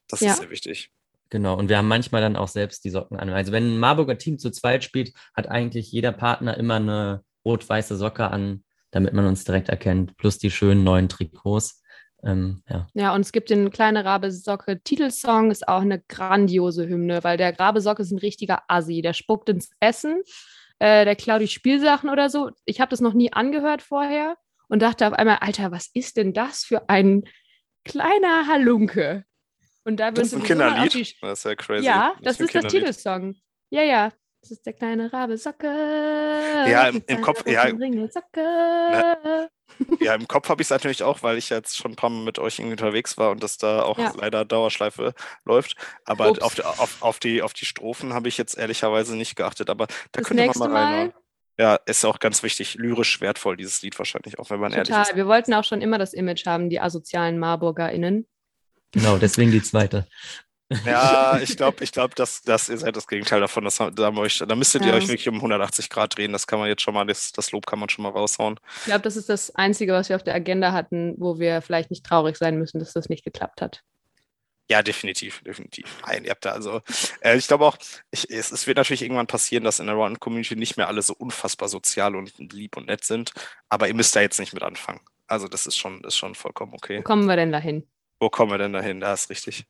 [0.08, 0.30] Das ja.
[0.30, 0.90] ist sehr wichtig.
[1.30, 3.28] Genau, und wir haben manchmal dann auch selbst die Socken an.
[3.30, 7.96] Also wenn ein Marburger Team zu zweit spielt, hat eigentlich jeder Partner immer eine rot-weiße
[7.96, 11.82] Socke an, damit man uns direkt erkennt, plus die schönen neuen Trikots.
[12.24, 12.86] Ähm, ja.
[12.94, 17.36] ja, und es gibt den Kleine Rabe Socke Titelsong, ist auch eine grandiose Hymne, weil
[17.36, 19.02] der Rabe Socke ist ein richtiger Assi.
[19.02, 20.22] Der spuckt ins Essen,
[20.78, 22.50] äh, der klaut die Spielsachen oder so.
[22.64, 24.36] Ich habe das noch nie angehört vorher
[24.68, 27.24] und dachte auf einmal, Alter, was ist denn das für ein
[27.84, 29.24] kleiner Halunke?
[29.84, 30.94] Und da das ist ein Kinderlied.
[30.94, 31.06] Die...
[31.20, 31.84] Das ist ja crazy.
[31.84, 33.34] Ja, das, das ist, ist das Titelsong.
[33.70, 34.12] Ja, ja.
[34.40, 35.66] Das ist der kleine Rabe Socke.
[35.66, 37.46] Ja, im, im Kopf.
[37.46, 39.48] Ja, Na,
[40.00, 42.24] ja, im Kopf habe ich es natürlich auch, weil ich jetzt schon ein paar Mal
[42.24, 44.12] mit euch irgendwie unterwegs war und das da auch ja.
[44.16, 45.76] leider Dauerschleife läuft.
[46.04, 49.70] Aber auf die, auf, auf, die, auf die Strophen habe ich jetzt ehrlicherweise nicht geachtet.
[49.70, 51.12] Aber da das könnte man mal reinhauen.
[51.58, 54.90] Ja, ist auch ganz wichtig, lyrisch wertvoll, dieses Lied wahrscheinlich, auch wenn man Total.
[54.90, 55.16] ehrlich ist.
[55.16, 58.26] Wir wollten auch schon immer das Image haben, die asozialen MarburgerInnen.
[58.90, 60.06] Genau, deswegen die zweite.
[60.84, 63.64] Ja, ich glaube, ich glaub, dass, dass ihr seid das Gegenteil davon.
[63.64, 64.88] Das, da, euch, da müsstet ja.
[64.88, 66.32] ihr euch wirklich um 180 Grad drehen.
[66.32, 68.58] Das kann man jetzt schon mal, das, das Lob kann man schon mal raushauen.
[68.80, 71.90] Ich glaube, das ist das Einzige, was wir auf der Agenda hatten, wo wir vielleicht
[71.90, 73.82] nicht traurig sein müssen, dass das nicht geklappt hat.
[74.70, 75.84] Ja, definitiv, definitiv.
[76.06, 76.80] Nein, ihr habt da also,
[77.20, 77.76] äh, ich glaube auch,
[78.10, 81.14] ich, es, es, wird natürlich irgendwann passieren, dass in der Run-Community nicht mehr alle so
[81.14, 83.32] unfassbar sozial und lieb und nett sind,
[83.68, 85.00] aber ihr müsst da jetzt nicht mit anfangen.
[85.26, 86.98] Also das ist schon, ist schon vollkommen okay.
[86.98, 87.86] Wo kommen wir denn dahin?
[88.24, 89.00] Wo kommen wir denn dahin?
[89.00, 89.66] Da ist richtig.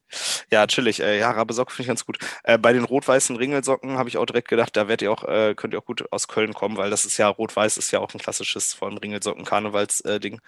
[0.53, 1.01] Ja, chillig.
[1.01, 2.19] Äh, ja, Rabesock finde ich ganz gut.
[2.45, 5.57] Äh, bei den rot-weißen Ringelsocken habe ich auch direkt gedacht, da werdet ihr auch, äh,
[5.57, 8.15] könnt ihr auch gut aus Köln kommen, weil das ist ja, rot-weiß ist ja auch
[8.15, 10.41] ein klassisches, allem Ringelsocken-Karnevals-Ding.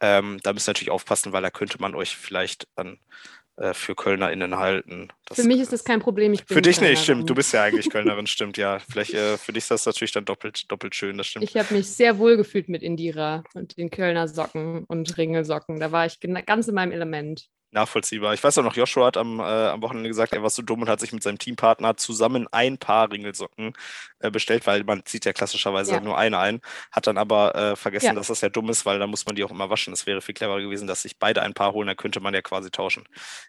[0.00, 2.98] Ähm, da müsst ihr natürlich aufpassen, weil da könnte man euch vielleicht dann
[3.62, 5.08] äh, für KölnerInnen halten.
[5.26, 6.36] Das, für mich ist das kein Problem.
[6.36, 7.30] für dich nicht, stimmt.
[7.30, 8.80] Du bist ja eigentlich Kölnerin, stimmt, ja.
[8.80, 11.44] Vielleicht äh, für dich ist das natürlich dann doppelt, doppelt schön, das stimmt.
[11.44, 15.78] Ich habe mich sehr wohl gefühlt mit Indira und den Kölner Socken und Ringelsocken.
[15.78, 18.34] Da war ich ganz in meinem Element nachvollziehbar.
[18.34, 20.82] Ich weiß auch noch, Joshua hat am, äh, am Wochenende gesagt, er war so dumm
[20.82, 23.72] und hat sich mit seinem Teampartner zusammen ein Paar Ringelsocken
[24.20, 26.00] äh, bestellt, weil man zieht ja klassischerweise ja.
[26.00, 28.14] nur eine ein, hat dann aber äh, vergessen, ja.
[28.14, 29.92] dass das ja dumm ist, weil da muss man die auch immer waschen.
[29.92, 32.42] Es wäre viel cleverer gewesen, dass sich beide ein Paar holen, dann könnte man ja
[32.42, 33.04] quasi tauschen.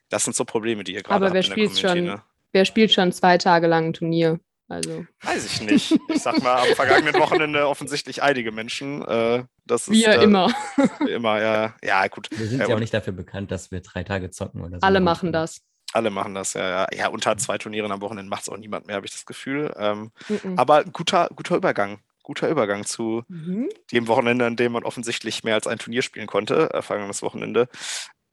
[0.10, 1.82] Das sind so Probleme, die ihr gerade habt in der Community.
[1.82, 2.24] Schon, ne?
[2.52, 4.40] Wer spielt schon zwei Tage lang ein Turnier?
[4.68, 5.06] Also.
[5.22, 6.00] Weiß ich nicht.
[6.08, 9.02] Ich sag mal, am vergangenen Wochenende offensichtlich einige Menschen.
[9.04, 10.54] Äh, das Wie ist, äh, immer.
[11.00, 11.76] Wie immer, ja.
[11.84, 12.30] Ja, gut.
[12.32, 14.86] Wir sind ja auch nicht dafür bekannt, dass wir drei Tage zocken oder so.
[14.86, 15.62] Alle machen das.
[15.92, 16.88] Alle machen das, ja, ja.
[16.92, 19.72] Ja, unter zwei Turnieren am Wochenende macht es auch niemand mehr, habe ich das Gefühl.
[19.78, 20.58] Ähm, mhm.
[20.58, 22.00] Aber guter, guter Übergang.
[22.24, 23.70] Guter Übergang zu mhm.
[23.92, 27.68] dem Wochenende, an dem man offensichtlich mehr als ein Turnier spielen konnte, äh, vergangenes Wochenende.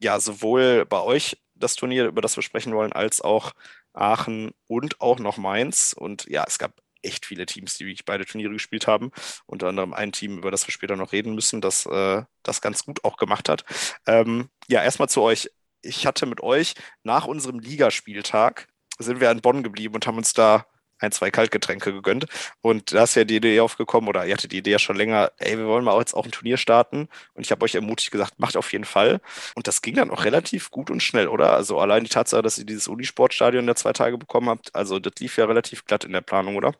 [0.01, 3.53] Ja, sowohl bei euch das Turnier, über das wir sprechen wollen, als auch
[3.93, 5.95] Aachen und auch noch Mainz.
[5.97, 9.11] Und ja, es gab echt viele Teams, die beide Turniere gespielt haben.
[9.47, 12.85] Unter anderem ein Team, über das wir später noch reden müssen, das äh, das ganz
[12.85, 13.65] gut auch gemacht hat.
[14.07, 15.51] Ähm, ja, erstmal zu euch.
[15.83, 20.35] Ich hatte mit euch nach unserem Ligaspieltag sind wir in Bonn geblieben und haben uns
[20.35, 20.67] da
[21.01, 22.27] ein, zwei Kaltgetränke gegönnt.
[22.61, 25.33] Und da ist ja die Idee aufgekommen, oder ihr hattet die Idee ja schon länger,
[25.39, 27.09] ey, wir wollen mal jetzt auch ein Turnier starten.
[27.35, 29.21] Und ich habe euch ermutigt gesagt, macht auf jeden Fall.
[29.55, 31.55] Und das ging dann auch relativ gut und schnell, oder?
[31.55, 35.15] Also allein die Tatsache, dass ihr dieses Unisportstadion der zwei Tage bekommen habt, also das
[35.21, 36.75] lief ja relativ glatt in der Planung, oder?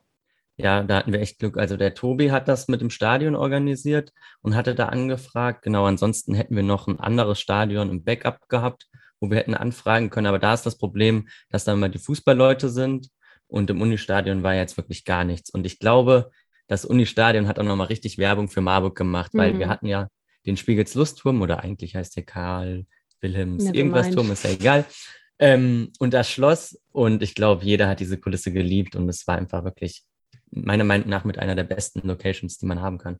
[0.57, 1.57] Ja, da hatten wir echt Glück.
[1.57, 5.63] Also der Tobi hat das mit dem Stadion organisiert und hatte da angefragt.
[5.63, 8.87] Genau, ansonsten hätten wir noch ein anderes Stadion im Backup gehabt,
[9.19, 10.27] wo wir hätten anfragen können.
[10.27, 13.09] Aber da ist das Problem, dass da immer die Fußballleute sind
[13.51, 15.49] und im Unistadion war jetzt wirklich gar nichts.
[15.49, 16.31] Und ich glaube,
[16.67, 19.59] das Unistadion hat auch nochmal richtig Werbung für Marburg gemacht, weil mhm.
[19.59, 20.07] wir hatten ja
[20.45, 22.85] den Spiegels Lustturm oder eigentlich heißt der Karl
[23.19, 24.85] Wilhelms ja, irgendwas Turm, ist ja egal.
[25.37, 29.37] Ähm, und das Schloss und ich glaube, jeder hat diese Kulisse geliebt und es war
[29.37, 30.03] einfach wirklich
[30.49, 33.17] meiner Meinung nach mit einer der besten Locations, die man haben kann.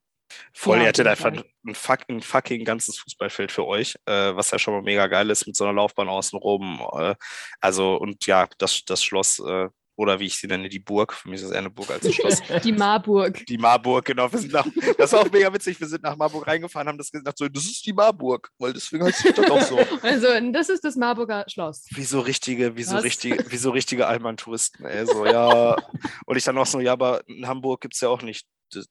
[0.54, 4.52] Voll, ja, ihr hättet einfach ein, fuck, ein, fucking ganzes Fußballfeld für euch, äh, was
[4.52, 6.82] ja schon mal mega geil ist mit so einer Laufbahn außenrum.
[6.94, 7.16] Äh,
[7.60, 9.68] also, und ja, das, das Schloss äh,
[10.02, 11.14] oder wie ich sie nenne, die Burg.
[11.14, 12.42] Für mich ist das eher eine Burg als ein Schloss.
[12.64, 13.46] Die Marburg.
[13.46, 14.32] Die Marburg, genau.
[14.32, 14.66] Wir sind nach,
[14.98, 15.80] das war auch mega witzig.
[15.80, 19.06] Wir sind nach Marburg reingefahren, haben das gesagt, so, das ist die Marburg, weil deswegen
[19.06, 19.80] heißt es doch so.
[20.02, 21.86] Also, das ist das Marburger Schloss.
[21.92, 25.76] Wie so richtige, wie so richtige, wie so richtige Allmann-Touristen, ey, so, ja.
[26.26, 28.48] Und ich dann auch so, ja, aber in Hamburg gibt es ja auch nicht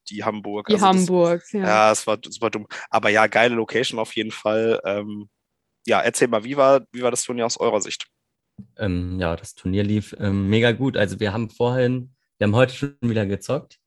[0.09, 0.68] die Hamburg.
[0.68, 1.61] Die also Hamburg, das, ja.
[1.61, 2.68] Ja, es war super dumm.
[2.88, 4.81] Aber ja, geile Location auf jeden Fall.
[4.85, 5.29] Ähm,
[5.87, 8.07] ja, erzähl mal, wie war, wie war das Turnier aus eurer Sicht?
[8.79, 10.96] Ähm, ja, das Turnier lief ähm, mega gut.
[10.96, 13.79] Also wir haben vorhin, wir haben heute schon wieder gezockt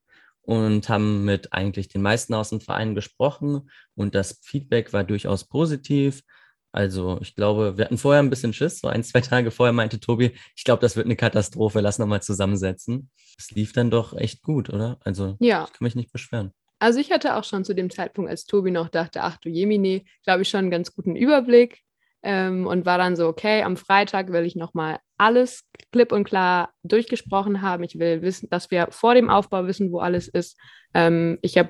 [0.41, 5.45] und haben mit eigentlich den meisten aus dem Verein gesprochen und das Feedback war durchaus
[5.45, 6.23] positiv.
[6.71, 9.99] Also ich glaube, wir hatten vorher ein bisschen Schiss, so ein, zwei Tage vorher meinte
[9.99, 13.09] Tobi, ich glaube, das wird eine Katastrophe, lass nochmal zusammensetzen.
[13.37, 14.97] Es lief dann doch echt gut, oder?
[15.01, 15.65] Also ja.
[15.65, 16.51] ich kann mich nicht beschweren.
[16.79, 20.03] Also ich hatte auch schon zu dem Zeitpunkt, als Tobi noch dachte, ach du Jemine,
[20.23, 21.83] glaube ich schon einen ganz guten Überblick
[22.23, 26.71] ähm, und war dann so, okay, am Freitag will ich nochmal alles klipp und klar
[26.83, 27.83] durchgesprochen haben.
[27.83, 30.57] Ich will wissen, dass wir vor dem Aufbau wissen, wo alles ist.
[30.93, 31.69] Ähm, ich habe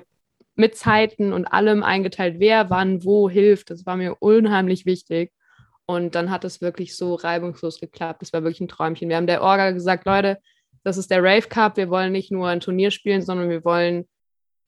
[0.56, 3.70] mit Zeiten und allem eingeteilt, wer wann wo hilft.
[3.70, 5.32] Das war mir unheimlich wichtig.
[5.86, 8.22] Und dann hat es wirklich so reibungslos geklappt.
[8.22, 9.08] Das war wirklich ein Träumchen.
[9.08, 10.38] Wir haben der Orga gesagt, Leute,
[10.84, 11.76] das ist der Rave Cup.
[11.76, 14.06] Wir wollen nicht nur ein Turnier spielen, sondern wir wollen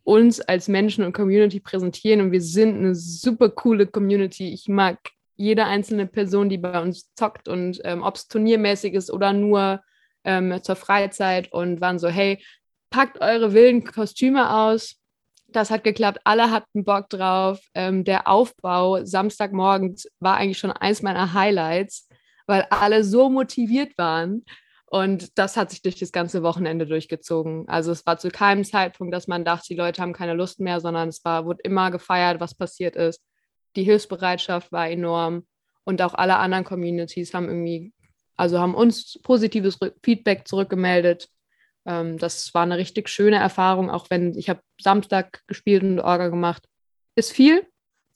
[0.03, 2.21] uns als Menschen und Community präsentieren.
[2.21, 4.53] Und wir sind eine super coole Community.
[4.53, 4.99] Ich mag
[5.37, 9.83] jede einzelne Person, die bei uns zockt und ähm, ob es turniermäßig ist oder nur
[10.25, 12.43] ähm, zur Freizeit und waren so, hey,
[12.91, 14.97] packt eure wilden Kostüme aus.
[15.49, 17.61] Das hat geklappt, alle hatten Bock drauf.
[17.75, 22.09] Ähm, der Aufbau Samstagmorgens war eigentlich schon eins meiner Highlights,
[22.47, 24.45] weil alle so motiviert waren.
[24.89, 27.69] Und das hat sich durch das ganze Wochenende durchgezogen.
[27.69, 30.81] Also es war zu keinem Zeitpunkt, dass man dachte, die Leute haben keine Lust mehr,
[30.81, 33.21] sondern es war, wurde immer gefeiert, was passiert ist
[33.77, 35.47] die Hilfsbereitschaft war enorm
[35.85, 37.93] und auch alle anderen Communities haben irgendwie,
[38.37, 41.29] also haben uns positives Feedback zurückgemeldet.
[41.85, 46.29] Ähm, das war eine richtig schöne Erfahrung, auch wenn ich habe Samstag gespielt und Orga
[46.29, 46.65] gemacht.
[47.15, 47.67] Ist viel.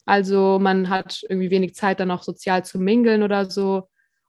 [0.04, 3.88] Also man hat irgendwie wenig Zeit, dann noch sozial zu mingeln oder so.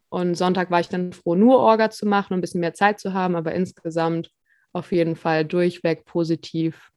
[0.10, 3.00] Und Sonntag war ich dann froh, nur Orga zu machen und ein bisschen mehr Zeit
[3.00, 4.30] zu haben, aber insgesamt
[4.74, 6.92] auf jeden Fall durchweg positiv,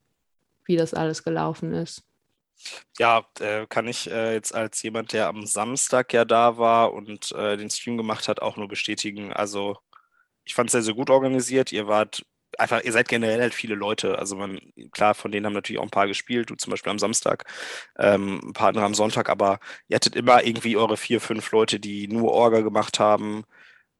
[0.64, 2.02] wie das alles gelaufen ist.
[2.98, 7.32] Ja, äh, kann ich äh, jetzt als jemand, der am Samstag ja da war und
[7.32, 9.32] äh, den Stream gemacht hat, auch nur bestätigen.
[9.32, 9.78] Also
[10.44, 11.72] ich fand es sehr, sehr gut organisiert.
[11.72, 12.24] Ihr wart
[12.58, 14.18] einfach, ihr seid generell halt viele Leute.
[14.18, 14.60] Also man,
[14.92, 17.44] klar, von denen haben natürlich auch ein paar gespielt, du zum Beispiel am Samstag,
[17.98, 21.80] ähm, ein paar andere am Sonntag, aber ihr hattet immer irgendwie eure vier, fünf Leute,
[21.80, 23.44] die nur Orga gemacht haben.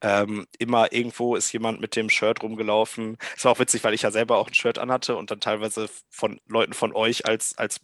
[0.02, 3.16] Ähm, immer irgendwo ist jemand mit dem Shirt rumgelaufen.
[3.36, 5.88] Es war auch witzig, weil ich ja selber auch ein Shirt anhatte und dann teilweise
[6.10, 7.80] von Leuten von euch als, als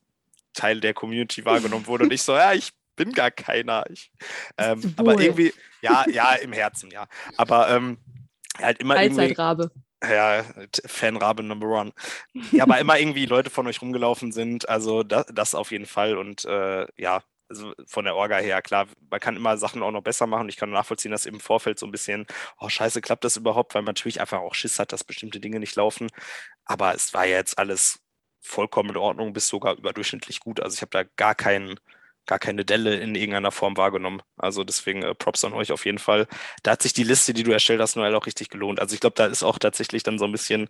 [0.52, 3.84] Teil der Community wahrgenommen wurde und ich so, ja, ich bin gar keiner.
[3.90, 4.10] Ich,
[4.58, 7.06] ähm, aber irgendwie, ja, ja, im Herzen, ja.
[7.36, 7.98] Aber ähm,
[8.58, 9.34] halt immer irgendwie.
[10.02, 10.44] Ja,
[10.86, 11.92] Fanrabe Number One.
[12.52, 16.16] Ja, aber immer irgendwie Leute von euch rumgelaufen sind, also das, das auf jeden Fall
[16.16, 20.02] und äh, ja, also von der Orga her, klar, man kann immer Sachen auch noch
[20.02, 20.48] besser machen.
[20.48, 22.26] Ich kann nachvollziehen, dass im Vorfeld so ein bisschen,
[22.60, 25.58] oh scheiße, klappt das überhaupt, weil man natürlich einfach auch Schiss hat, dass bestimmte Dinge
[25.58, 26.08] nicht laufen.
[26.64, 27.99] Aber es war ja jetzt alles
[28.40, 30.60] vollkommen in Ordnung, bis sogar überdurchschnittlich gut.
[30.60, 31.78] Also ich habe da gar keinen,
[32.26, 34.22] gar keine Delle in irgendeiner Form wahrgenommen.
[34.36, 36.26] Also deswegen äh, Props an euch auf jeden Fall.
[36.62, 38.80] Da hat sich die Liste, die du erstellt hast, Noel, auch richtig gelohnt.
[38.80, 40.68] Also ich glaube, da ist auch tatsächlich dann so ein bisschen,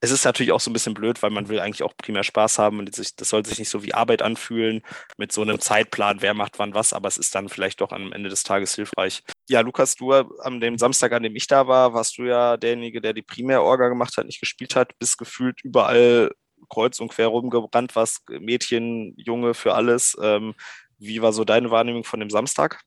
[0.00, 2.58] es ist natürlich auch so ein bisschen blöd, weil man will eigentlich auch primär Spaß
[2.58, 4.82] haben und das soll sich nicht so wie Arbeit anfühlen
[5.18, 8.12] mit so einem Zeitplan, wer macht wann was, aber es ist dann vielleicht doch am
[8.12, 9.22] Ende des Tages hilfreich.
[9.48, 13.00] Ja, Lukas, du an dem Samstag, an dem ich da war, warst du ja derjenige,
[13.00, 16.30] der die Primärorga gemacht hat, nicht gespielt hat, bist gefühlt überall
[16.68, 20.16] kreuz und quer rumgebrannt, was Mädchen, Junge für alles.
[20.20, 20.54] Ähm,
[20.98, 22.82] wie war so deine Wahrnehmung von dem Samstag?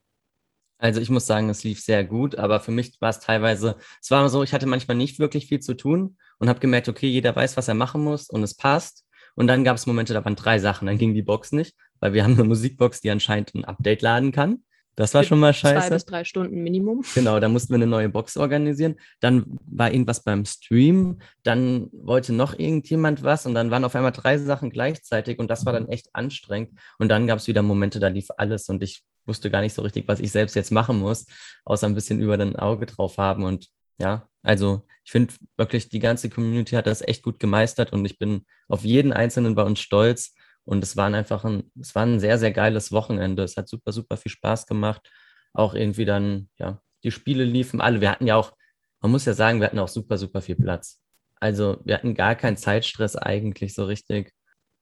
[0.79, 4.11] Also ich muss sagen, es lief sehr gut, aber für mich war es teilweise, es
[4.11, 7.35] war so, ich hatte manchmal nicht wirklich viel zu tun und habe gemerkt, okay, jeder
[7.35, 9.05] weiß, was er machen muss und es passt.
[9.35, 12.13] Und dann gab es Momente, da waren drei Sachen, dann ging die Box nicht, weil
[12.13, 14.63] wir haben eine Musikbox, die anscheinend ein Update laden kann.
[14.97, 15.87] Das war schon mal scheiße.
[15.87, 17.05] Zwei bis drei Stunden Minimum.
[17.13, 18.95] Genau, da mussten wir eine neue Box organisieren.
[19.19, 21.19] Dann war irgendwas beim Stream.
[21.43, 25.67] Dann wollte noch irgendjemand was und dann waren auf einmal drei Sachen gleichzeitig und das
[25.67, 26.71] war dann echt anstrengend.
[26.97, 29.83] Und dann gab es wieder Momente, da lief alles und ich wusste gar nicht so
[29.83, 31.27] richtig, was ich selbst jetzt machen muss,
[31.63, 33.43] außer ein bisschen über den Auge drauf haben.
[33.43, 33.67] Und
[33.99, 38.17] ja, also ich finde wirklich, die ganze Community hat das echt gut gemeistert und ich
[38.17, 40.33] bin auf jeden Einzelnen bei uns stolz.
[40.67, 43.43] Und es war einfach ein, es war ein sehr, sehr geiles Wochenende.
[43.43, 45.09] Es hat super, super viel Spaß gemacht.
[45.53, 48.01] Auch irgendwie dann, ja, die Spiele liefen alle.
[48.01, 48.51] Wir hatten ja auch,
[48.99, 51.01] man muss ja sagen, wir hatten auch super, super viel Platz.
[51.39, 54.33] Also wir hatten gar keinen Zeitstress eigentlich so richtig.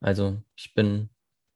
[0.01, 1.09] Also ich bin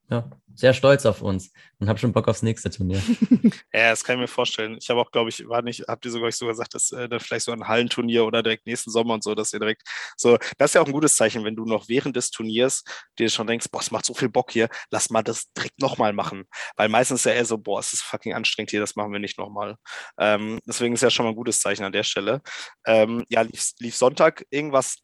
[0.09, 2.97] ja, sehr stolz auf uns und habe schon Bock aufs nächste Turnier.
[3.73, 4.77] ja, das kann ich mir vorstellen.
[4.81, 7.19] Ich habe auch, glaube ich, war nicht, habt ihr sogar, sogar gesagt, dass äh, dann
[7.19, 9.83] vielleicht so ein Hallenturnier oder direkt nächsten Sommer und so, dass ihr direkt
[10.17, 12.83] so, das ist ja auch ein gutes Zeichen, wenn du noch während des Turniers
[13.17, 16.11] dir schon denkst, boah, es macht so viel Bock hier, lass mal das direkt nochmal
[16.11, 16.45] machen.
[16.75, 19.19] Weil meistens ist ja eher so, boah, es ist fucking anstrengend hier, das machen wir
[19.19, 19.75] nicht nochmal.
[20.17, 22.41] Ähm, deswegen ist ja schon mal ein gutes Zeichen an der Stelle.
[22.85, 24.97] Ähm, ja, lief, lief Sonntag irgendwas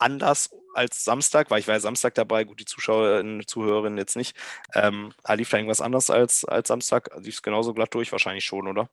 [0.00, 4.36] anders als Samstag, weil ich war ja Samstag dabei, gut, die Zuschauerinnen, Zuhörerinnen jetzt nicht.
[4.74, 7.10] Ähm, lief da irgendwas anders als, als Samstag?
[7.18, 8.12] Lief es genauso glatt durch?
[8.12, 8.88] Wahrscheinlich schon, oder?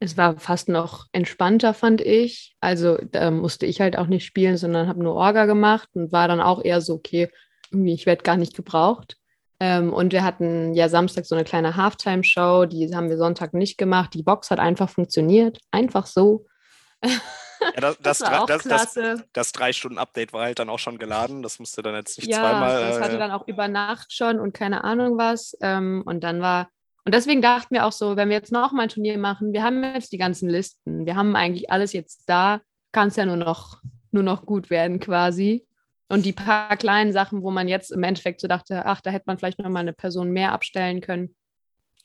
[0.00, 2.54] Es war fast noch entspannter, fand ich.
[2.60, 6.28] Also da musste ich halt auch nicht spielen, sondern habe nur Orga gemacht und war
[6.28, 7.30] dann auch eher so, okay,
[7.70, 9.16] irgendwie, ich werde gar nicht gebraucht.
[9.60, 13.76] Ähm, und wir hatten ja Samstag so eine kleine Halftime-Show, die haben wir Sonntag nicht
[13.76, 14.14] gemacht.
[14.14, 16.46] Die Box hat einfach funktioniert, einfach so.
[17.60, 21.42] Ja, das, das, das, das, das, das Drei-Stunden-Update war halt dann auch schon geladen.
[21.42, 22.80] Das musste dann jetzt nicht ja, zweimal.
[22.80, 25.56] Das hatte äh, dann auch über Nacht schon und keine Ahnung was.
[25.60, 26.68] Ähm, und dann war.
[27.04, 29.82] Und deswegen dachten wir auch so, wenn wir jetzt nochmal ein Turnier machen, wir haben
[29.82, 32.60] jetzt die ganzen Listen, wir haben eigentlich alles jetzt da,
[32.92, 35.66] kann es ja nur noch, nur noch gut werden quasi.
[36.10, 39.24] Und die paar kleinen Sachen, wo man jetzt im Endeffekt so dachte, ach, da hätte
[39.26, 41.34] man vielleicht nochmal eine Person mehr abstellen können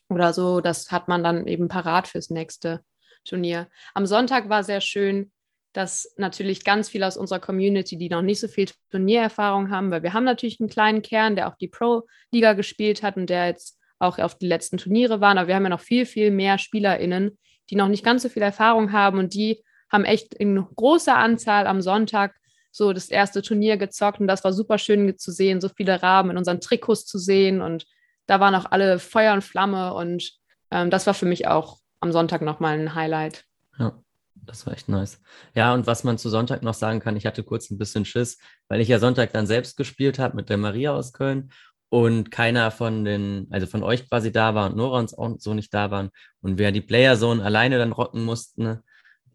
[0.09, 2.83] oder so, das hat man dann eben parat fürs nächste
[3.25, 3.67] Turnier.
[3.93, 5.31] Am Sonntag war sehr schön,
[5.73, 10.03] dass natürlich ganz viele aus unserer Community, die noch nicht so viel Turniererfahrung haben, weil
[10.03, 13.79] wir haben natürlich einen kleinen Kern, der auch die Pro-Liga gespielt hat und der jetzt
[13.99, 17.37] auch auf die letzten Turniere waren, aber wir haben ja noch viel, viel mehr SpielerInnen,
[17.69, 21.65] die noch nicht ganz so viel Erfahrung haben und die haben echt in großer Anzahl
[21.67, 22.35] am Sonntag
[22.71, 26.31] so das erste Turnier gezockt und das war super schön zu sehen, so viele Raben
[26.31, 27.85] in unseren Trikots zu sehen und
[28.27, 30.33] da waren auch alle Feuer und Flamme und
[30.71, 33.45] ähm, das war für mich auch am Sonntag nochmal ein Highlight.
[33.79, 34.02] Ja
[34.35, 35.21] das war echt nice.
[35.55, 38.37] Ja, und was man zu Sonntag noch sagen kann, ich hatte kurz ein bisschen Schiss,
[38.67, 41.51] weil ich ja Sonntag dann selbst gespielt habe mit der Maria aus Köln
[41.89, 45.53] und keiner von den, also von euch quasi da war und Nora uns auch so
[45.53, 46.09] nicht da waren
[46.41, 48.63] und wir die Player Zone alleine dann rocken mussten.
[48.63, 48.83] Ne?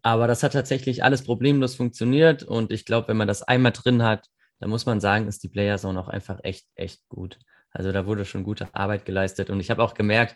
[0.01, 4.03] Aber das hat tatsächlich alles problemlos funktioniert und ich glaube, wenn man das einmal drin
[4.03, 4.27] hat,
[4.59, 7.39] dann muss man sagen, ist die Player Zone auch einfach echt, echt gut.
[7.71, 10.35] Also da wurde schon gute Arbeit geleistet und ich habe auch gemerkt,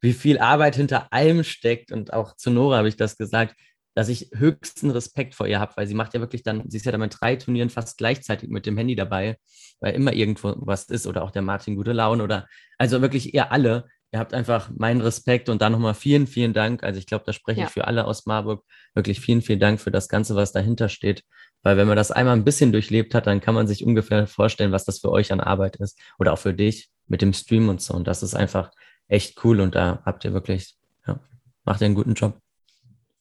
[0.00, 3.54] wie viel Arbeit hinter allem steckt und auch zu Nora habe ich das gesagt
[4.00, 6.86] dass ich höchsten Respekt vor ihr habe, weil sie macht ja wirklich dann, sie ist
[6.86, 9.36] ja dann mit drei Turnieren fast gleichzeitig mit dem Handy dabei,
[9.78, 13.52] weil immer irgendwo was ist oder auch der Martin Gute Laune oder also wirklich ihr
[13.52, 13.88] alle.
[14.10, 16.82] Ihr habt einfach meinen Respekt und dann nochmal vielen, vielen Dank.
[16.82, 17.66] Also ich glaube, da spreche ja.
[17.66, 18.64] ich für alle aus Marburg.
[18.94, 21.22] Wirklich vielen, vielen Dank für das Ganze, was dahinter steht.
[21.62, 24.72] Weil wenn man das einmal ein bisschen durchlebt hat, dann kann man sich ungefähr vorstellen,
[24.72, 26.00] was das für euch an Arbeit ist.
[26.18, 27.92] Oder auch für dich mit dem Stream und so.
[27.92, 28.70] Und das ist einfach
[29.08, 29.60] echt cool.
[29.60, 30.74] Und da habt ihr wirklich,
[31.06, 31.20] ja,
[31.64, 32.40] macht ihr einen guten Job.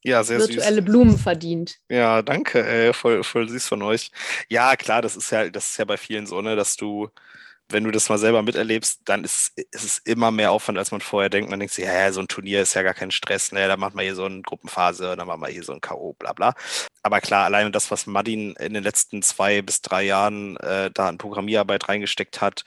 [0.04, 0.86] Ja, sehr Virtuelle süß.
[0.86, 1.78] Blumen verdient.
[1.90, 4.12] Ja, danke, ey, voll, voll süß von euch.
[4.48, 7.10] Ja, klar, das ist ja, das ist ja bei vielen so, ne, dass du,
[7.68, 11.02] wenn du das mal selber miterlebst, dann ist, ist es immer mehr Aufwand, als man
[11.02, 11.50] vorher denkt.
[11.50, 13.94] Man denkt sich, ja, so ein Turnier ist ja gar kein Stress, ne, da macht
[13.94, 16.54] man hier so eine Gruppenphase, dann macht man hier so ein K.O., bla bla.
[17.04, 21.10] Aber klar, alleine das, was Madin in den letzten zwei bis drei Jahren äh, da
[21.10, 22.64] an Programmierarbeit reingesteckt hat,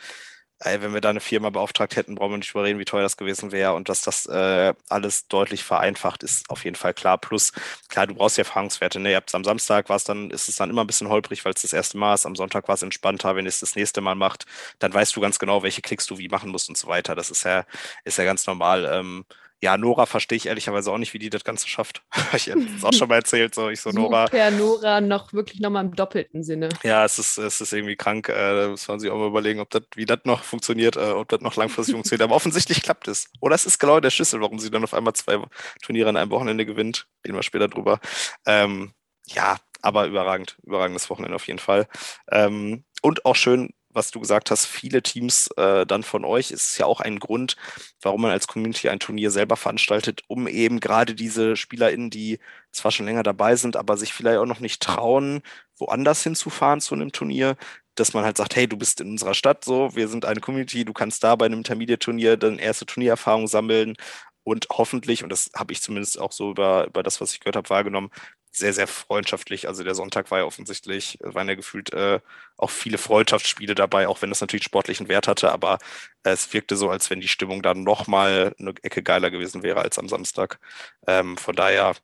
[0.65, 3.17] ey, wenn wir da eine Firma beauftragt hätten, brauchen wir nicht überreden, wie teuer das
[3.17, 3.75] gewesen wäre.
[3.75, 7.19] Und dass das äh, alles deutlich vereinfacht, ist auf jeden Fall klar.
[7.19, 7.53] Plus,
[7.89, 9.01] klar, du brauchst die Erfahrungswerte.
[9.01, 9.11] Ne?
[9.11, 11.53] Ihr habt am Samstag war es dann, ist es dann immer ein bisschen holprig, weil
[11.55, 12.27] es das erste Mal ist.
[12.27, 13.37] Am Sonntag war es entspannter.
[13.37, 14.47] Wenn es das nächste Mal macht,
[14.79, 17.15] dann weißt du ganz genau, welche Klicks du wie machen musst und so weiter.
[17.15, 17.65] Das ist ja,
[18.05, 18.89] ist ja ganz normal.
[18.93, 19.25] Ähm,
[19.63, 22.03] ja, Nora verstehe ich ehrlicherweise auch nicht, wie die das Ganze schafft.
[22.35, 24.27] ich hätte es auch schon mal erzählt, so ich so Nora.
[24.27, 26.69] Super Nora noch wirklich nochmal im doppelten Sinne.
[26.83, 28.29] Ja, es ist, es ist irgendwie krank.
[28.29, 31.13] Äh, da muss man sich auch mal überlegen, ob das, wie das noch funktioniert, äh,
[31.13, 32.23] ob das noch langfristig funktioniert.
[32.23, 33.31] Aber offensichtlich klappt es.
[33.41, 35.39] Oder es ist genau der Schlüssel, warum sie dann auf einmal zwei
[35.81, 37.07] Turniere an einem Wochenende gewinnt.
[37.25, 38.01] Reden wir später drüber.
[38.45, 38.93] Ähm,
[39.29, 40.57] ja, aber überragend.
[40.65, 41.87] Überragendes Wochenende auf jeden Fall.
[42.33, 46.79] Ähm, und auch schön, was du gesagt hast, viele Teams äh, dann von euch, ist
[46.79, 47.57] ja auch ein Grund,
[48.01, 52.39] warum man als Community ein Turnier selber veranstaltet, um eben gerade diese SpielerInnen, die
[52.73, 55.43] zwar schon länger dabei sind, aber sich vielleicht auch noch nicht trauen,
[55.79, 57.57] woanders hinzufahren zu einem Turnier,
[57.95, 60.85] dass man halt sagt, hey, du bist in unserer Stadt so, wir sind eine Community,
[60.85, 63.97] du kannst da bei einem Intermediate-Turnier dann erste Turniererfahrung sammeln
[64.45, 67.57] und hoffentlich, und das habe ich zumindest auch so über, über das, was ich gehört
[67.57, 68.11] habe, wahrgenommen,
[68.53, 69.67] sehr, sehr freundschaftlich.
[69.69, 72.21] Also der Sonntag war ja offensichtlich, waren ja gefühlt äh,
[72.57, 75.79] auch viele Freundschaftsspiele dabei, auch wenn das natürlich sportlichen Wert hatte, aber
[76.25, 79.81] äh, es wirkte so, als wenn die Stimmung dann nochmal eine Ecke geiler gewesen wäre
[79.81, 80.61] als am Samstag.
[81.07, 81.97] Ähm, von daher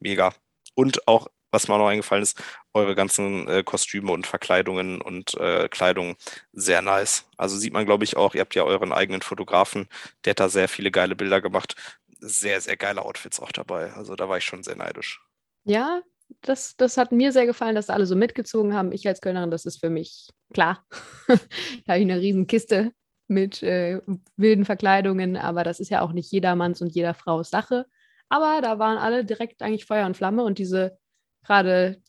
[0.00, 0.34] mega.
[0.74, 2.42] Und auch, was mir auch noch eingefallen ist,
[2.74, 6.16] eure ganzen äh, Kostüme und Verkleidungen und äh, Kleidung
[6.52, 7.26] sehr nice.
[7.36, 9.88] Also sieht man, glaube ich, auch, ihr habt ja euren eigenen Fotografen,
[10.24, 11.74] der hat da sehr viele geile Bilder gemacht.
[12.20, 13.92] Sehr, sehr geile Outfits auch dabei.
[13.94, 15.20] Also da war ich schon sehr neidisch.
[15.64, 16.02] Ja,
[16.42, 18.92] das, das hat mir sehr gefallen, dass alle so mitgezogen haben.
[18.92, 20.84] Ich als Kölnerin, das ist für mich klar.
[21.28, 21.34] da
[21.88, 22.92] habe ich eine riesen Kiste
[23.26, 24.00] mit äh,
[24.36, 27.86] wilden Verkleidungen, aber das ist ja auch nicht jedermanns und jeder Frau's Sache.
[28.28, 30.98] Aber da waren alle direkt eigentlich Feuer und Flamme und diese
[31.44, 32.00] gerade,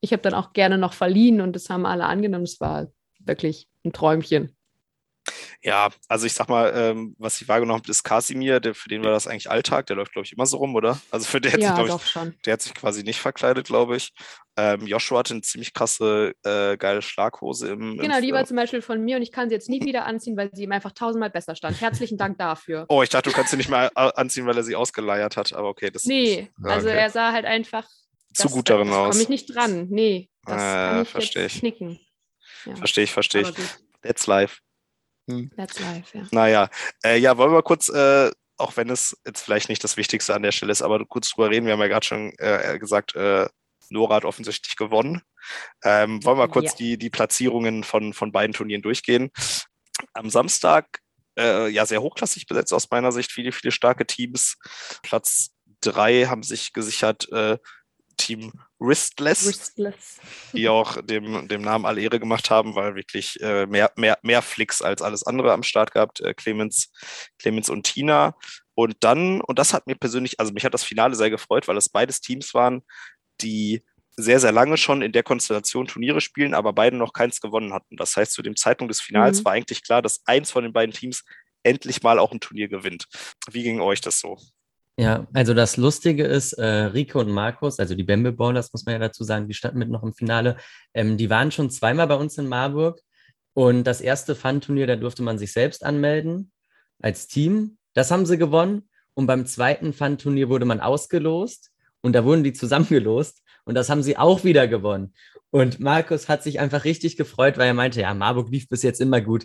[0.00, 2.44] ich habe dann auch gerne noch verliehen und das haben alle angenommen.
[2.44, 2.88] Es war
[3.20, 4.56] wirklich ein Träumchen.
[5.62, 9.02] Ja, also ich sag mal, ähm, was ich wahrgenommen habe, ist Kasimir, der, für den
[9.02, 11.00] war das eigentlich Alltag, der läuft, glaube ich, immer so rum, oder?
[11.10, 12.34] Also für den hat ja, sich, doch ich, schon.
[12.44, 14.12] der hat sich quasi nicht verkleidet, glaube ich.
[14.58, 17.98] Ähm, Joshua hatte eine ziemlich krasse, äh, geile Schlaghose im.
[17.98, 20.06] Genau, im die war zum Beispiel von mir und ich kann sie jetzt nie wieder
[20.06, 21.80] anziehen, weil sie ihm einfach tausendmal besser stand.
[21.80, 22.86] Herzlichen Dank dafür.
[22.88, 25.68] Oh, ich dachte, du kannst sie nicht mehr anziehen, weil er sie ausgeleiert hat, aber
[25.68, 25.90] okay.
[25.90, 26.98] Das nee, ja, also okay.
[26.98, 27.86] er sah halt einfach.
[28.32, 29.10] Zu gut darin da aus.
[29.12, 29.88] komme ich nicht dran.
[29.90, 31.60] Nee, das Äh, kann ich versteh jetzt ich.
[31.60, 32.00] knicken.
[32.66, 33.52] Ja, Verstehe ich, verstehe ich.
[34.02, 34.58] That's life.
[35.56, 36.24] That's life, ja.
[36.30, 36.68] Naja,
[37.04, 40.42] äh, ja, wollen wir kurz, äh, auch wenn es jetzt vielleicht nicht das Wichtigste an
[40.42, 41.66] der Stelle ist, aber kurz drüber reden.
[41.66, 43.46] Wir haben ja gerade schon äh, gesagt, äh,
[43.90, 45.22] Nora hat offensichtlich gewonnen.
[45.84, 46.76] Ähm, wollen wir kurz Ja.
[46.78, 49.30] die, die Platzierungen von, von beiden Turnieren durchgehen.
[50.12, 51.00] Am Samstag,
[51.38, 54.56] äh, ja, sehr hochklassig besetzt aus meiner Sicht, viele, viele starke Teams.
[55.02, 57.58] Platz drei haben sich gesichert, äh,
[58.16, 60.18] Team Wristless Wristless.
[60.52, 64.42] die auch dem, dem Namen alle Ehre gemacht haben, weil wirklich äh, mehr, mehr, mehr
[64.42, 66.90] Flicks als alles andere am Start gehabt, äh, Clemens,
[67.38, 68.34] Clemens und Tina.
[68.74, 71.76] Und dann, und das hat mir persönlich, also mich hat das Finale sehr gefreut, weil
[71.78, 72.82] es beides Teams waren,
[73.40, 73.82] die
[74.18, 77.96] sehr, sehr lange schon in der Konstellation Turniere spielen, aber beide noch keins gewonnen hatten.
[77.96, 79.44] Das heißt, zu dem Zeitpunkt des Finals Mhm.
[79.44, 81.22] war eigentlich klar, dass eins von den beiden Teams
[81.62, 83.06] endlich mal auch ein Turnier gewinnt.
[83.50, 84.38] Wie ging euch das so?
[84.98, 88.94] Ja, also das Lustige ist, äh, Rico und Markus, also die Bamble Ballers, muss man
[88.94, 90.56] ja dazu sagen, die standen mit noch im Finale.
[90.94, 93.00] Ähm, die waren schon zweimal bei uns in Marburg.
[93.52, 96.50] Und das erste Fun-Turnier, da durfte man sich selbst anmelden
[97.02, 97.76] als Team.
[97.92, 98.88] Das haben sie gewonnen.
[99.14, 101.72] Und beim zweiten Fun-Turnier wurde man ausgelost.
[102.00, 103.42] Und da wurden die zusammengelost.
[103.64, 105.12] Und das haben sie auch wieder gewonnen.
[105.50, 109.00] Und Markus hat sich einfach richtig gefreut, weil er meinte, ja, Marburg lief bis jetzt
[109.00, 109.44] immer gut.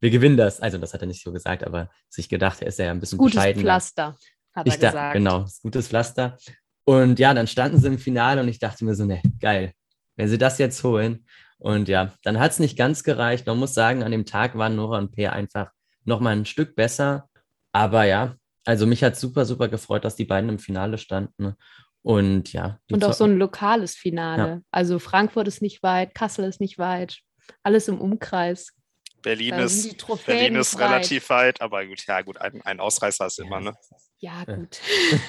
[0.00, 0.60] Wir gewinnen das.
[0.60, 3.18] Also das hat er nicht so gesagt, aber sich gedacht, er ist ja ein bisschen
[3.18, 3.62] Gutes bescheidener.
[3.62, 4.18] Pflaster,
[4.54, 5.14] hat Ich er da, gesagt.
[5.14, 6.36] genau, ist gutes Pflaster.
[6.84, 9.72] Und ja, dann standen sie im Finale und ich dachte mir so, ne, geil,
[10.16, 11.26] wenn sie das jetzt holen.
[11.58, 13.46] Und ja, dann hat es nicht ganz gereicht.
[13.46, 15.70] Man muss sagen, an dem Tag waren Nora und Peer einfach
[16.04, 17.28] nochmal ein Stück besser.
[17.70, 21.54] Aber ja, also mich hat super, super gefreut, dass die beiden im Finale standen.
[22.02, 22.78] Und ja.
[22.90, 24.62] Und auch so ein lokales Finale.
[24.72, 27.20] Also Frankfurt ist nicht weit, Kassel ist nicht weit,
[27.62, 28.72] alles im Umkreis.
[29.22, 30.88] Berlin ist, Berlin ist breit.
[30.90, 33.74] relativ weit, aber gut, ja, gut, ein, ein Ausreißer ist immer, ne?
[34.18, 34.54] Ja, Ja.
[34.56, 34.80] gut.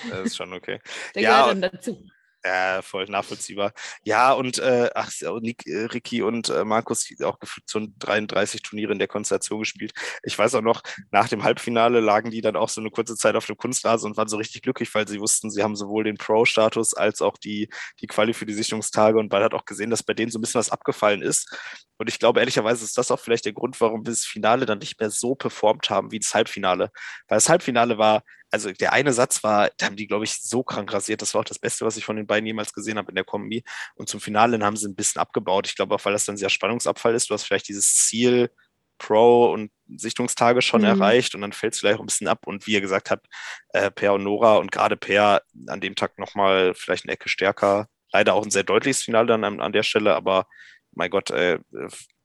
[0.09, 0.79] Das ist schon okay.
[1.15, 2.07] Der Ja, gehört dann dazu.
[2.45, 3.71] Ja, voll nachvollziehbar.
[4.03, 8.99] Ja, und äh, ach, Nick, äh, Ricky und äh, Markus auch so 33 Turniere in
[8.99, 9.93] der Konstellation gespielt.
[10.23, 13.37] Ich weiß auch noch, nach dem Halbfinale lagen die dann auch so eine kurze Zeit
[13.37, 16.17] auf dem Kunstrasen und waren so richtig glücklich, weil sie wussten, sie haben sowohl den
[16.17, 17.69] Pro-Status als auch die,
[18.01, 20.41] die Quali für die Sichtungstage und man hat auch gesehen, dass bei denen so ein
[20.41, 21.49] bisschen was abgefallen ist.
[21.97, 24.79] Und ich glaube, ehrlicherweise ist das auch vielleicht der Grund, warum wir das Finale dann
[24.79, 26.91] nicht mehr so performt haben wie das Halbfinale.
[27.29, 28.23] Weil das Halbfinale war,
[28.53, 31.23] also der eine Satz war, da haben die, glaube ich, so krank rasiert.
[31.23, 33.23] Das war auch das Beste, was ich von den beiden jemals gesehen habe in der
[33.23, 33.63] Kombi.
[33.95, 35.65] Und zum Finale haben sie ein bisschen abgebaut.
[35.65, 37.31] Ich glaube auch, weil das dann sehr Spannungsabfall ist.
[37.31, 38.51] Du hast vielleicht dieses Ziel
[38.99, 40.87] Pro und Sichtungstage schon mhm.
[40.87, 42.45] erreicht und dann fällt es vielleicht auch ein bisschen ab.
[42.45, 43.25] Und wie ihr gesagt habt,
[43.69, 47.87] äh, Per und Nora und gerade Per an dem Tag nochmal vielleicht eine Ecke stärker.
[48.11, 50.45] Leider auch ein sehr deutliches Finale dann an, an der Stelle, aber
[50.91, 51.57] mein Gott, äh,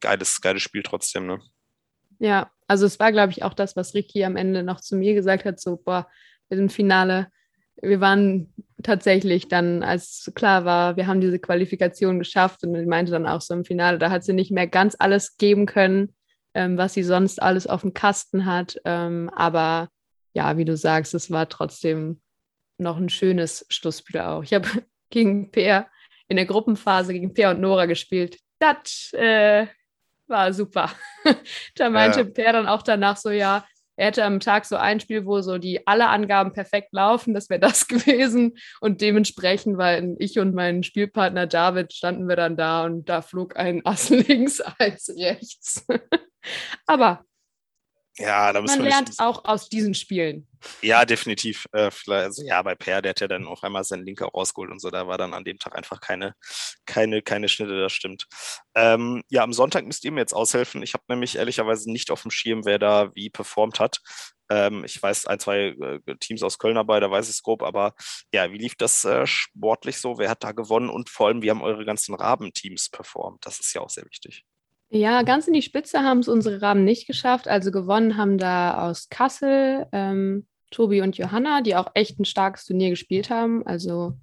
[0.00, 1.40] geiles, geiles Spiel trotzdem, ne?
[2.18, 5.14] Ja, also es war, glaube ich, auch das, was Ricky am Ende noch zu mir
[5.14, 6.06] gesagt hat, so, boah,
[6.48, 7.28] wir sind Finale.
[7.80, 8.52] Wir waren
[8.82, 13.40] tatsächlich dann, als klar war, wir haben diese Qualifikation geschafft und ich meinte dann auch
[13.40, 16.14] so im Finale, da hat sie nicht mehr ganz alles geben können,
[16.54, 18.78] ähm, was sie sonst alles auf dem Kasten hat.
[18.84, 19.88] Ähm, aber
[20.34, 22.20] ja, wie du sagst, es war trotzdem
[22.76, 24.42] noch ein schönes Schlussspiel auch.
[24.42, 24.68] Ich habe
[25.10, 25.86] gegen Peer
[26.28, 28.38] in der Gruppenphase gegen Peer und Nora gespielt.
[28.58, 29.66] Das äh,
[30.28, 30.90] war super.
[31.76, 32.24] da meinte ja.
[32.24, 33.64] Per dann auch danach so, ja,
[33.98, 37.50] er hätte am Tag so ein Spiel, wo so die alle Angaben perfekt laufen, das
[37.50, 38.56] wäre das gewesen.
[38.80, 43.56] Und dementsprechend, weil ich und mein Spielpartner David standen wir dann da und da flog
[43.56, 45.84] ein Ass links, eins rechts.
[46.86, 47.24] Aber
[48.16, 50.48] ja, da Man lernt auch aus diesen Spielen.
[50.82, 51.66] Ja, definitiv.
[51.72, 54.80] Äh, also, ja, bei Per, der hat ja dann auf einmal seinen Linker rausgeholt und
[54.80, 54.90] so.
[54.90, 56.34] Da war dann an dem Tag einfach keine,
[56.84, 58.26] keine, keine Schnitte, das stimmt.
[58.74, 60.82] Ähm, ja, am Sonntag müsst ihr mir jetzt aushelfen.
[60.82, 64.00] Ich habe nämlich ehrlicherweise nicht auf dem Schirm, wer da wie performt hat.
[64.50, 67.62] Ähm, ich weiß ein, zwei äh, Teams aus Köln dabei, da weiß ich es grob,
[67.62, 67.94] aber
[68.32, 70.18] ja, wie lief das äh, sportlich so?
[70.18, 73.44] Wer hat da gewonnen und vor allem, wie haben eure ganzen Rabenteams performt?
[73.44, 74.44] Das ist ja auch sehr wichtig.
[74.90, 77.46] Ja, ganz in die Spitze haben es unsere Rahmen nicht geschafft.
[77.46, 82.64] Also gewonnen haben da aus Kassel ähm, Tobi und Johanna, die auch echt ein starkes
[82.64, 83.66] Turnier gespielt haben.
[83.66, 84.14] Also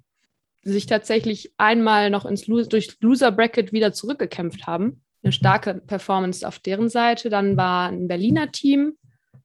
[0.62, 5.02] sich tatsächlich einmal noch ins Lo durch Loser Bracket wieder zurückgekämpft haben.
[5.22, 7.30] Eine starke Performance auf deren Seite.
[7.30, 8.96] Dann war ein Berliner Team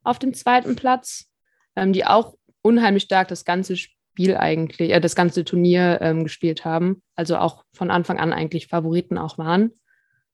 [0.03, 1.30] auf dem zweiten Platz,
[1.76, 6.65] ähm, die auch unheimlich stark das ganze Spiel eigentlich, äh, das ganze Turnier ähm, gespielt
[6.65, 7.03] haben.
[7.15, 9.72] Also auch von Anfang an eigentlich Favoriten auch waren.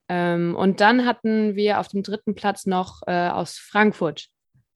[0.09, 4.27] Ähm, und dann hatten wir auf dem dritten Platz noch äh, aus Frankfurt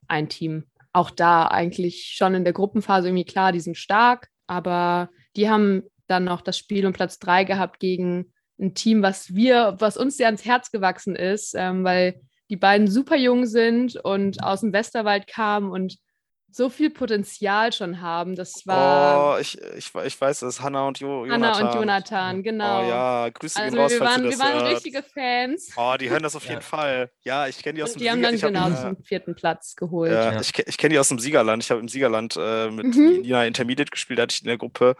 [0.08, 0.66] ein Team.
[0.94, 5.84] Auch da eigentlich schon in der Gruppenphase irgendwie klar, die sind stark, aber die haben
[6.08, 10.18] dann noch das Spiel um Platz drei gehabt gegen ein Team, was wir, was uns
[10.18, 14.74] sehr ans Herz gewachsen ist, ähm, weil die beiden super jung sind und aus dem
[14.74, 15.98] Westerwald kamen und
[16.52, 18.36] so viel Potenzial schon haben.
[18.36, 19.36] Das war.
[19.36, 21.44] Oh, ich, ich, ich weiß es, Hannah und jo Jonathan.
[21.44, 22.86] Hannah und Jonathan, genau.
[22.86, 24.76] Oh ja, Grüße also gehen raus, wir waren, Wir waren hört.
[24.76, 25.72] richtige Fans.
[25.78, 26.62] Oh, die hören das auf jeden ja.
[26.62, 27.12] Fall.
[27.24, 28.82] Ja, ich kenne die aus und dem Die haben dann ich hab, genau ja.
[28.82, 30.12] zum vierten Platz geholt.
[30.12, 31.64] Ja, ich, ich kenne die aus dem Siegerland.
[31.64, 33.22] Ich habe im Siegerland äh, mit mhm.
[33.22, 34.96] Nina Intermediate gespielt, da hatte ich in der Gruppe.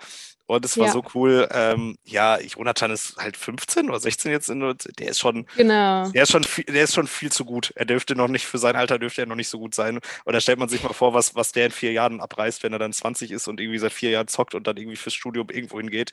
[0.52, 0.92] Und es war ja.
[0.92, 1.48] so cool.
[1.54, 4.50] Ähm, ja, Jonathan ist halt 15 oder 16 jetzt.
[4.50, 6.10] In, der ist schon, genau.
[6.10, 7.72] der ist schon, viel, der ist schon viel zu gut.
[7.78, 10.02] Er dürfte noch nicht, für sein Alter dürfte er noch nicht so gut sein.
[10.26, 12.74] Und da stellt man sich mal vor, was, was der in vier Jahren abreißt, wenn
[12.74, 15.48] er dann 20 ist und irgendwie seit vier Jahren zockt und dann irgendwie fürs Studium
[15.50, 16.12] irgendwo hingeht.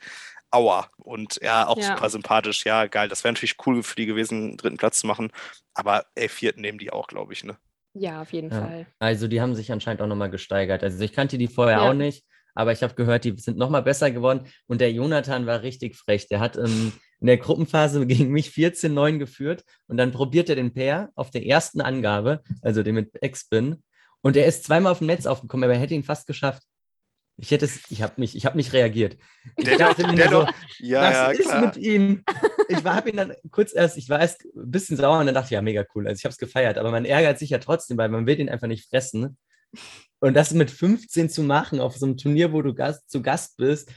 [0.51, 0.89] Aua.
[0.95, 1.95] Und ja, auch ja.
[1.95, 2.65] super sympathisch.
[2.65, 3.09] Ja, geil.
[3.09, 5.33] Das wäre natürlich cool für die gewesen, einen dritten Platz zu machen.
[5.73, 7.57] Aber ey, vierten nehmen die auch, glaube ich, ne?
[7.93, 8.61] Ja, auf jeden ja.
[8.61, 8.85] Fall.
[8.99, 10.81] Also die haben sich anscheinend auch nochmal gesteigert.
[10.81, 11.89] Also ich kannte die vorher ja.
[11.89, 12.23] auch nicht
[12.55, 14.47] aber ich habe gehört, die sind nochmal besser geworden.
[14.67, 16.27] Und der Jonathan war richtig frech.
[16.27, 20.73] Der hat ähm, in der Gruppenphase gegen mich 14-9 geführt und dann probiert er den
[20.73, 23.83] Pair auf der ersten Angabe, also den mit X-Spin.
[24.21, 26.63] Und er ist zweimal auf dem Netz aufgekommen, aber er hätte ihn fast geschafft.
[27.41, 29.17] Ich hätte es, ich habe nicht, ich habe nicht reagiert.
[29.55, 31.65] Ich der dachte der so, doch, ja, was ja, ist klar.
[31.67, 32.23] mit ihm?
[32.67, 35.45] Ich habe ihn dann kurz erst, ich war erst ein bisschen sauer und dann dachte
[35.45, 36.05] ich, ja, mega cool.
[36.05, 38.49] Also ich habe es gefeiert, aber man ärgert sich ja trotzdem, weil man will ihn
[38.49, 39.37] einfach nicht fressen.
[40.19, 43.57] Und das mit 15 zu machen auf so einem Turnier, wo du Gast, zu Gast
[43.57, 43.89] bist,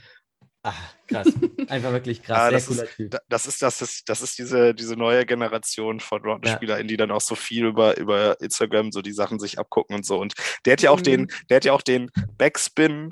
[0.63, 1.27] ach, krass.
[1.67, 2.37] Einfach wirklich krass.
[2.37, 3.17] Ja, Sehr das, cooler ist, Typ.
[3.27, 6.83] das ist das ist das ist diese diese neue Generation von Roundspieler, ja.
[6.83, 10.17] die dann auch so viel über über Instagram so die Sachen sich abgucken und so.
[10.19, 10.33] Und
[10.65, 11.03] der hat ja auch Mhm.
[11.03, 13.11] den, der hat ja auch den Backspin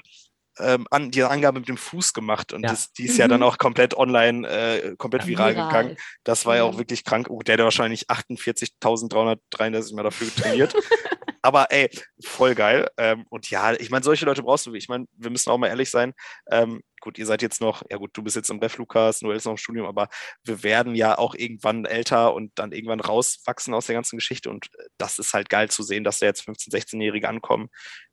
[0.62, 2.70] ähm, an die Angabe mit dem Fuß gemacht und Ja.
[2.72, 3.46] das, die ist ja dann Mhm.
[3.48, 5.68] auch komplett online, äh, komplett viral, Viral.
[5.68, 5.98] gegangen.
[6.24, 6.78] Das war ja auch Mhm.
[6.80, 7.28] wirklich krank.
[7.30, 10.74] Oh, der hat ja wahrscheinlich 48.333 Mal dafür trainiert.
[11.44, 11.90] Aber ey,
[12.24, 12.88] voll geil.
[12.98, 14.76] Ähm, und ja, ich meine, solche Leute brauchst du.
[14.76, 16.14] Ich meine, wir müssen auch mal ehrlich sein.
[16.52, 19.38] Ähm, gut, ihr seid jetzt noch, ja gut, du bist jetzt im Ref, Lukas, Noel
[19.38, 20.08] ist noch im Studium, aber
[20.44, 24.52] wir werden ja auch irgendwann älter und dann irgendwann rauswachsen aus der ganzen Geschichte.
[24.52, 27.70] Und äh, das ist halt geil zu sehen, dass da jetzt 15-, 16-Jährige ankommen,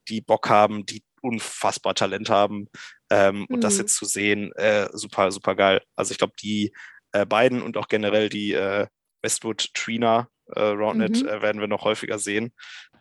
[0.08, 2.68] die Bock haben, die unfassbar Talent haben.
[3.10, 3.80] Ähm, Und das Mhm.
[3.80, 5.82] jetzt zu sehen, äh, super, super geil.
[5.96, 6.72] Also ich glaube, die
[7.12, 8.86] äh, beiden und auch generell die äh,
[9.22, 11.28] Westwood Trina äh, Roundnet Mhm.
[11.28, 12.52] äh, werden wir noch häufiger sehen.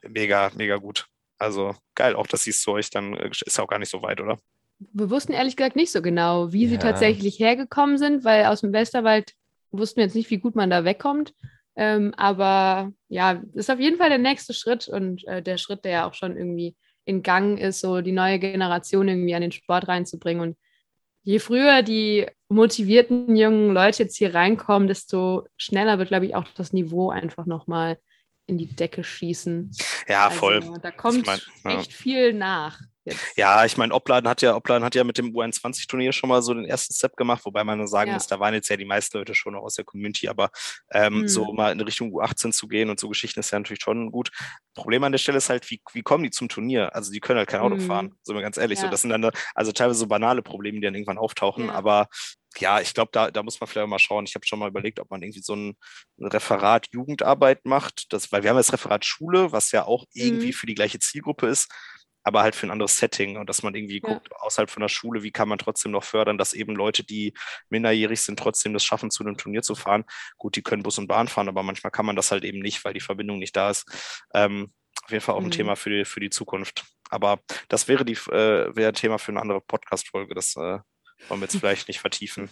[0.08, 1.08] Mega, mega gut.
[1.40, 3.90] Also geil, auch dass sie es zu euch dann, äh, ist ja auch gar nicht
[3.90, 4.38] so weit, oder?
[4.80, 6.80] Wir wussten ehrlich gesagt nicht so genau, wie sie Ja.
[6.82, 9.34] tatsächlich hergekommen sind, weil aus dem Westerwald
[9.72, 11.34] wussten wir jetzt nicht, wie gut man da wegkommt.
[11.76, 15.92] Ähm, aber ja, ist auf jeden Fall der nächste Schritt und äh, der Schritt, der
[15.92, 16.76] ja auch schon irgendwie
[17.08, 20.42] in Gang ist, so die neue Generation irgendwie an den Sport reinzubringen.
[20.42, 20.58] Und
[21.24, 26.46] je früher die motivierten jungen Leute jetzt hier reinkommen, desto schneller wird, glaube ich, auch
[26.56, 27.98] das Niveau einfach nochmal
[28.48, 29.72] in die Decke schießen.
[30.08, 30.56] Ja, voll.
[30.56, 31.80] Also, da kommt mein, ja.
[31.80, 32.80] echt viel nach.
[33.04, 33.38] Jetzt.
[33.38, 36.54] Ja, ich meine, Opladen hat ja, Opladen hat ja mit dem U21-Turnier schon mal so
[36.54, 38.16] den ersten Step gemacht, wobei man nur sagen Ja.
[38.16, 40.50] muss, da waren jetzt ja die meisten Leute schon noch aus der Community, aber
[40.92, 41.28] ähm, Mhm.
[41.30, 44.30] so mal in Richtung U18 zu gehen und so Geschichten ist ja natürlich schon gut.
[44.76, 46.94] Problem an der Stelle ist halt, wie, wie kommen die zum Turnier?
[46.96, 47.80] Also die können halt kein Auto Mhm.
[47.82, 48.78] fahren, sind wir ganz ehrlich.
[48.80, 48.92] So, Ja.
[48.92, 51.74] das sind dann also teilweise so banale Probleme, die dann irgendwann auftauchen, Ja.
[51.76, 52.08] aber
[52.60, 54.26] ja, ich glaube, da, da muss man vielleicht mal schauen.
[54.26, 55.78] Ich habe schon mal überlegt, ob man irgendwie so ein
[56.20, 60.54] Referat Jugendarbeit macht, das, weil wir haben das Referat Schule, was ja auch irgendwie Mhm.
[60.54, 61.72] für die gleiche Zielgruppe ist,
[62.24, 64.02] aber halt für ein anderes Setting und dass man irgendwie Ja.
[64.02, 67.34] guckt, außerhalb von der Schule, wie kann man trotzdem noch fördern, dass eben Leute, die
[67.70, 70.04] minderjährig sind, trotzdem das schaffen, zu einem Turnier zu fahren.
[70.38, 72.84] Gut, die können Bus und Bahn fahren, aber manchmal kann man das halt eben nicht,
[72.84, 73.86] weil die Verbindung nicht da ist.
[74.34, 74.74] Ähm,
[75.04, 75.52] auf jeden Fall auch ein Mhm.
[75.52, 76.86] Thema für die, für die Zukunft.
[77.10, 77.40] Aber
[77.70, 80.36] das wäre die äh, wäre ein Thema für eine andere Podcast-Folge.
[80.36, 80.80] Das äh,
[81.28, 82.50] wollen wir jetzt vielleicht nicht vertiefen.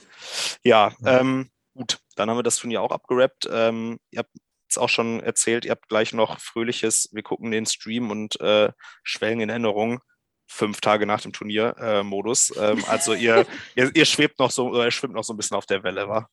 [0.63, 3.47] Ja, ähm, gut, dann haben wir das Turnier auch abgerappt.
[3.51, 4.31] Ähm, ihr habt
[4.69, 8.71] es auch schon erzählt, ihr habt gleich noch fröhliches, wir gucken den Stream und äh,
[9.03, 9.99] schwelgen in Erinnerung.
[10.47, 12.53] Fünf Tage nach dem Turnier-Modus.
[12.59, 13.45] ähm, also ihr,
[13.75, 16.07] ihr, ihr schwebt noch so, oder ihr schwimmt noch so ein bisschen auf der Welle,
[16.07, 16.27] wa?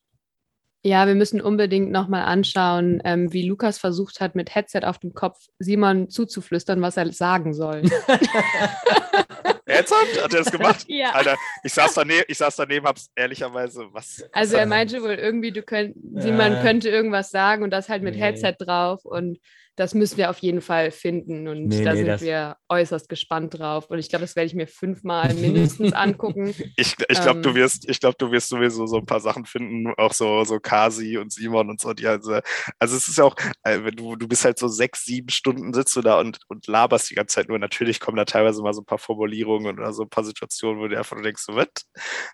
[0.85, 5.13] Ja, wir müssen unbedingt nochmal anschauen, ähm, wie Lukas versucht hat, mit Headset auf dem
[5.13, 7.83] Kopf Simon zuzuflüstern, was er sagen soll.
[9.73, 10.23] Ernsthaft?
[10.23, 10.83] Hat er das gemacht?
[10.87, 11.11] ja.
[11.11, 14.23] Alter, ich saß daneben, ich saß daneben, hab's ehrlicherweise, was?
[14.31, 16.61] Also er meinte wohl irgendwie, du könnt, Simon Ja.
[16.61, 18.21] könnte irgendwas sagen und das halt mit Nee.
[18.21, 19.39] Headset drauf und
[19.75, 23.09] das müssen wir auf jeden Fall finden und Nee, da nee, sind das- wir äußerst
[23.09, 26.53] gespannt drauf und ich glaube, das werde ich mir fünfmal mindestens angucken.
[26.75, 27.55] Ich, ich glaube, du Ähm.
[27.55, 31.17] wirst, ich glaube, du wirst sowieso so ein paar Sachen finden, auch so, so Kasi
[31.17, 31.93] und Simon und so.
[31.93, 32.39] Die also,
[32.79, 35.73] also es ist ja auch, äh, wenn du, du bist halt so sechs, sieben Stunden
[35.73, 37.57] sitzt du da und, und laberst die ganze Zeit nur.
[37.59, 40.87] Natürlich kommen da teilweise mal so ein paar Formulierungen oder so ein paar Situationen, wo
[40.87, 41.67] du einfach denkst, so, was?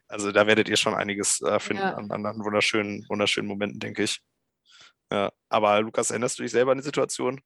[0.08, 1.94] Also da werdet ihr schon einiges äh, finden Ja.
[1.96, 4.20] an, an, an wunderschönen, wunderschönen Momenten, denke ich.
[5.12, 7.42] Ja, aber Lukas, erinnerst du dich selber an die Situation?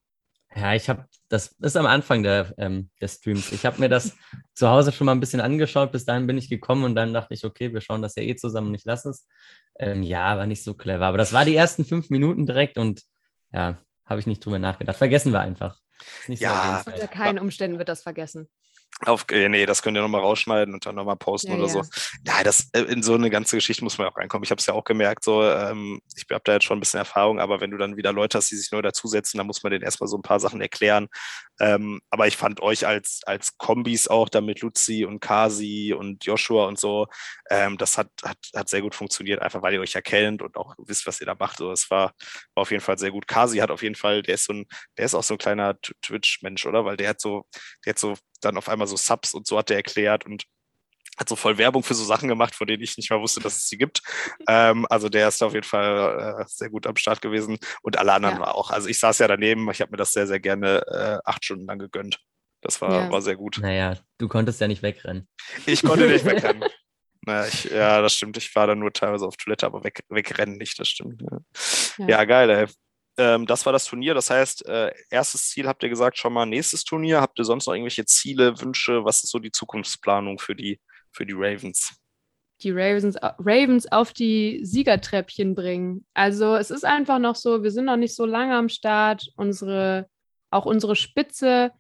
[0.55, 3.51] Ja, ich habe, das ist am Anfang der, ähm, des Streams.
[3.51, 4.15] Ich habe mir das
[4.53, 5.91] zu Hause schon mal ein bisschen angeschaut.
[5.91, 8.35] Bis dahin bin ich gekommen und dann dachte ich, okay, wir schauen das ja eh
[8.35, 9.27] zusammen, ich lasse es.
[9.79, 11.05] Ähm, ja, war nicht so clever.
[11.05, 13.01] Aber das war die ersten fünf Minuten direkt und
[13.51, 14.97] ja, habe ich nicht drüber nachgedacht.
[14.97, 15.79] Vergessen wir einfach.
[16.27, 16.83] Ja.
[16.85, 18.49] Unter keinen Umständen wird das vergessen.
[19.05, 21.73] Auf, äh, nee, das könnt ihr nochmal rausschneiden und dann nochmal posten Ja, oder ja.
[21.73, 21.81] so.
[22.25, 24.43] Ja, das, äh, in so eine ganze Geschichte muss man auch reinkommen.
[24.43, 26.99] Ich habe es ja auch gemerkt, so, ähm, ich habe da jetzt schon ein bisschen
[26.99, 29.71] Erfahrung, aber wenn du dann wieder Leute hast, die sich neu dazusetzen, dann muss man
[29.71, 31.07] denen erstmal so ein paar Sachen erklären.
[31.59, 36.23] Ähm, aber ich fand euch als, als Kombis auch da mit Luzi und Kasi und
[36.25, 37.07] Joshua und so,
[37.49, 40.75] ähm, das hat, hat, hat sehr gut funktioniert, einfach weil ihr euch erkennt und auch
[40.77, 41.57] wisst, was ihr da macht.
[41.57, 42.13] So, das war,
[42.55, 43.27] war auf jeden Fall sehr gut.
[43.27, 44.65] Kasi hat auf jeden Fall, der ist so ein,
[44.97, 46.85] der ist auch so ein kleiner Tw- Twitch-Mensch, oder?
[46.85, 47.45] Weil der hat so,
[47.85, 48.15] der hat so
[48.45, 50.43] dann auf einmal so Subs und so hat er erklärt und
[51.17, 53.55] hat so voll Werbung für so Sachen gemacht, von denen ich nicht mal wusste, dass
[53.57, 54.01] es sie gibt.
[54.47, 58.13] Ähm, also der ist auf jeden Fall äh, sehr gut am Start gewesen und alle
[58.13, 58.47] anderen Ja.
[58.53, 58.71] auch.
[58.71, 61.65] Also ich saß ja daneben, ich habe mir das sehr, sehr gerne äh, acht Stunden
[61.65, 62.19] lang gegönnt.
[62.61, 63.11] Das war, Ja.
[63.11, 63.59] war sehr gut.
[63.61, 65.27] Naja, du konntest ja nicht wegrennen.
[65.65, 66.63] Ich konnte nicht wegrennen.
[67.25, 68.35] Naja, ich, ja, das stimmt.
[68.37, 71.21] Ich war dann nur teilweise auf Toilette, aber weg, wegrennen nicht, das stimmt.
[71.21, 71.37] Ja,
[71.99, 72.07] Ja.
[72.07, 72.65] ja geil, ey.
[73.17, 74.13] Ähm, das war das Turnier.
[74.13, 77.21] Das heißt, äh, erstes Ziel habt ihr gesagt, schon mal nächstes Turnier.
[77.21, 79.05] Habt ihr sonst noch irgendwelche Ziele, Wünsche?
[79.05, 80.79] Was ist so die Zukunftsplanung für die,
[81.11, 81.99] für die Ravens?
[82.63, 86.05] die Ravens, Ravens auf die Siegertreppchen bringen.
[86.13, 89.29] Also es ist einfach noch so, wir sind noch nicht so lange am Start.
[89.35, 90.07] Unsere,
[90.49, 91.71] auch unsere Spitze,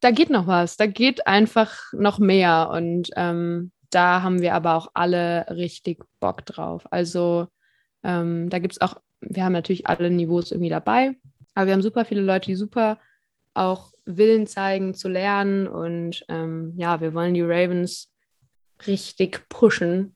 [0.00, 2.70] da geht noch was, da geht einfach noch mehr.
[2.72, 6.84] Und ähm, da haben wir aber auch alle richtig Bock drauf.
[6.90, 7.48] Also
[8.04, 11.16] ähm, da gibt es auch, wir haben natürlich alle Niveaus irgendwie dabei,
[11.54, 12.98] aber wir haben super viele Leute, die super
[13.54, 15.66] auch Willen zeigen zu lernen.
[15.66, 18.12] Und ähm, ja, wir wollen die Ravens
[18.86, 20.14] richtig pushen,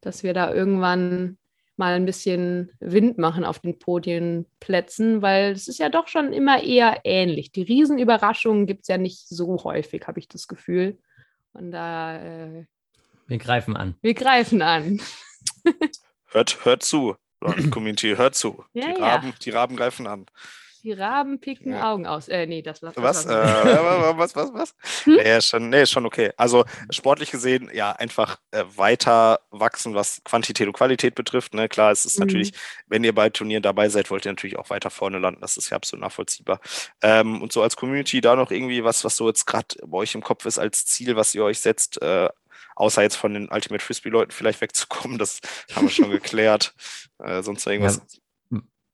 [0.00, 1.38] dass wir da irgendwann
[1.76, 6.62] mal ein bisschen Wind machen auf den Podienplätzen, weil es ist ja doch schon immer
[6.62, 7.52] eher ähnlich.
[7.52, 10.98] Die Riesenüberraschungen gibt es ja nicht so häufig, habe ich das Gefühl.
[11.52, 12.64] Und da, äh,
[13.26, 13.96] Wir greifen an.
[14.00, 15.00] wir greifen an.
[16.28, 17.16] Hört, hört zu,
[17.70, 18.64] Community, hört zu.
[18.72, 19.00] Ja, die.
[19.02, 20.26] Raben, die Raben greifen an.
[20.82, 21.92] Die Raben picken Ja.
[21.92, 22.28] Augen aus.
[22.28, 23.24] Äh, nee, das war Was?
[23.26, 24.74] Das Äh, was, was, was?
[25.02, 25.14] Hm?
[25.16, 26.30] Nee, ist schon, nee, schon okay.
[26.36, 31.54] Also sportlich gesehen, ja, einfach äh, weiter wachsen, was Quantität und Qualität betrifft.
[31.54, 31.68] Ne?
[31.68, 32.26] Klar, es ist Mhm.
[32.26, 32.52] natürlich,
[32.86, 35.40] wenn ihr bei Turnieren dabei seid, wollt ihr natürlich auch weiter vorne landen.
[35.40, 36.60] Das ist ja absolut nachvollziehbar.
[37.02, 40.14] Ähm, und so als Community da noch irgendwie was, was so jetzt gerade bei euch
[40.14, 42.28] im Kopf ist als Ziel, was ihr euch setzt, äh,
[42.76, 45.40] außer jetzt von den Ultimate Frisbee-Leuten vielleicht wegzukommen, das
[45.74, 46.74] haben wir schon geklärt.
[47.18, 48.02] Äh, sonst irgendwas.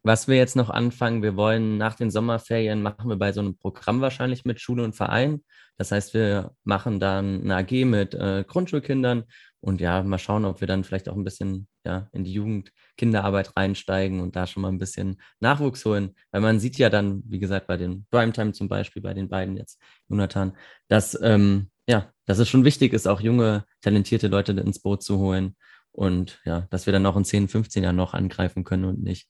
[0.04, 3.56] Was wir jetzt noch anfangen, wir wollen nach den Sommerferien machen wir bei so einem
[3.56, 5.42] Programm wahrscheinlich mit Schule und Verein.
[5.76, 9.24] Das heißt, wir machen dann eine AG mit äh, Grundschulkindern
[9.60, 13.56] und ja, mal schauen, ob wir dann vielleicht auch ein bisschen ja, in die Jugendkinderarbeit
[13.56, 16.16] reinsteigen und da schon mal ein bisschen Nachwuchs holen.
[16.32, 19.56] Weil man sieht ja dann, wie gesagt, bei den Primetime zum Beispiel, bei den beiden
[19.56, 20.56] jetzt, Jonathan,
[20.88, 25.18] dass, ähm, ja, dass es schon wichtig ist, auch junge, talentierte Leute ins Boot zu
[25.18, 25.56] holen.
[25.90, 29.28] Und ja, dass wir dann auch in 10, 15 Jahren noch angreifen können und nicht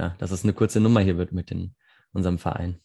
[0.00, 1.74] ja, dass es eine kurze Nummer hier wird mit den,
[2.12, 2.80] unserem Verein.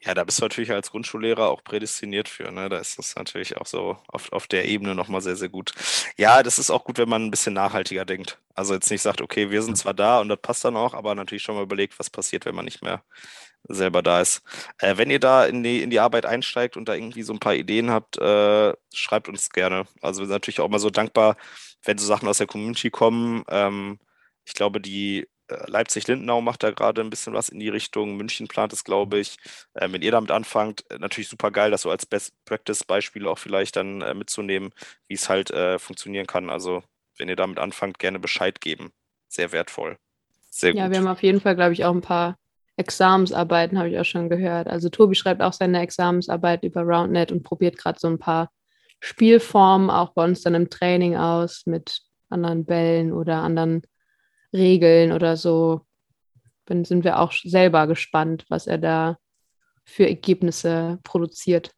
[0.00, 2.52] Ja, da bist du natürlich als Grundschullehrer auch prädestiniert für.
[2.52, 2.68] Ne?
[2.68, 5.72] Da ist das natürlich auch so auf, auf der Ebene nochmal sehr, sehr gut.
[6.16, 8.38] Ja, das ist auch gut, wenn man ein bisschen nachhaltiger denkt.
[8.54, 11.14] Also jetzt nicht sagt, okay, wir sind zwar da und das passt dann auch, aber
[11.14, 13.02] natürlich schon mal überlegt, was passiert, wenn man nicht mehr
[13.68, 14.42] selber da ist.
[14.78, 17.40] Äh, wenn ihr da in die, in die Arbeit einsteigt und da irgendwie so ein
[17.40, 19.86] paar Ideen habt, äh, schreibt uns gerne.
[20.02, 21.36] Also wir sind natürlich auch mal so dankbar,
[21.84, 23.44] wenn so Sachen aus der Community kommen.
[23.48, 23.98] Ähm,
[24.44, 28.16] ich glaube, die äh, Leipzig-Lindenau macht da gerade ein bisschen was in die Richtung.
[28.16, 29.36] München plant es, glaube ich.
[29.74, 33.76] Äh, wenn ihr damit anfangt, äh, natürlich super geil, das so als Best-Practice-Beispiel auch vielleicht
[33.76, 34.72] dann äh, mitzunehmen,
[35.08, 36.50] wie es halt äh, funktionieren kann.
[36.50, 36.82] Also,
[37.18, 38.92] wenn ihr damit anfangt, gerne Bescheid geben.
[39.28, 39.98] Sehr wertvoll.
[40.50, 40.80] Sehr gut.
[40.80, 42.38] Ja, wir haben auf jeden Fall, glaube ich, auch ein paar
[42.76, 44.68] Examensarbeiten, habe ich auch schon gehört.
[44.68, 48.50] Also Tobi schreibt auch seine Examensarbeit über RoundNet und probiert gerade so ein paar
[49.00, 53.82] Spielformen auch bei uns dann im Training aus mit anderen Bällen oder anderen
[54.52, 55.82] Regeln oder so.
[56.66, 59.16] Dann sind wir auch selber gespannt, was er da
[59.84, 61.72] für Ergebnisse produziert.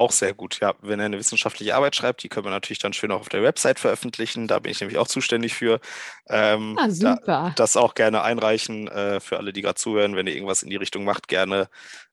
[0.00, 0.74] Auch sehr gut, ja.
[0.80, 3.42] Wenn er eine wissenschaftliche Arbeit schreibt, die können wir natürlich dann schön auch auf der
[3.42, 4.48] Website veröffentlichen.
[4.48, 5.78] Da bin ich nämlich auch zuständig für.
[6.26, 7.52] Ähm, Ah, da, super.
[7.56, 10.16] das auch gerne einreichen äh, für alle, die gerade zuhören.
[10.16, 11.68] Wenn ihr irgendwas in die Richtung macht, gerne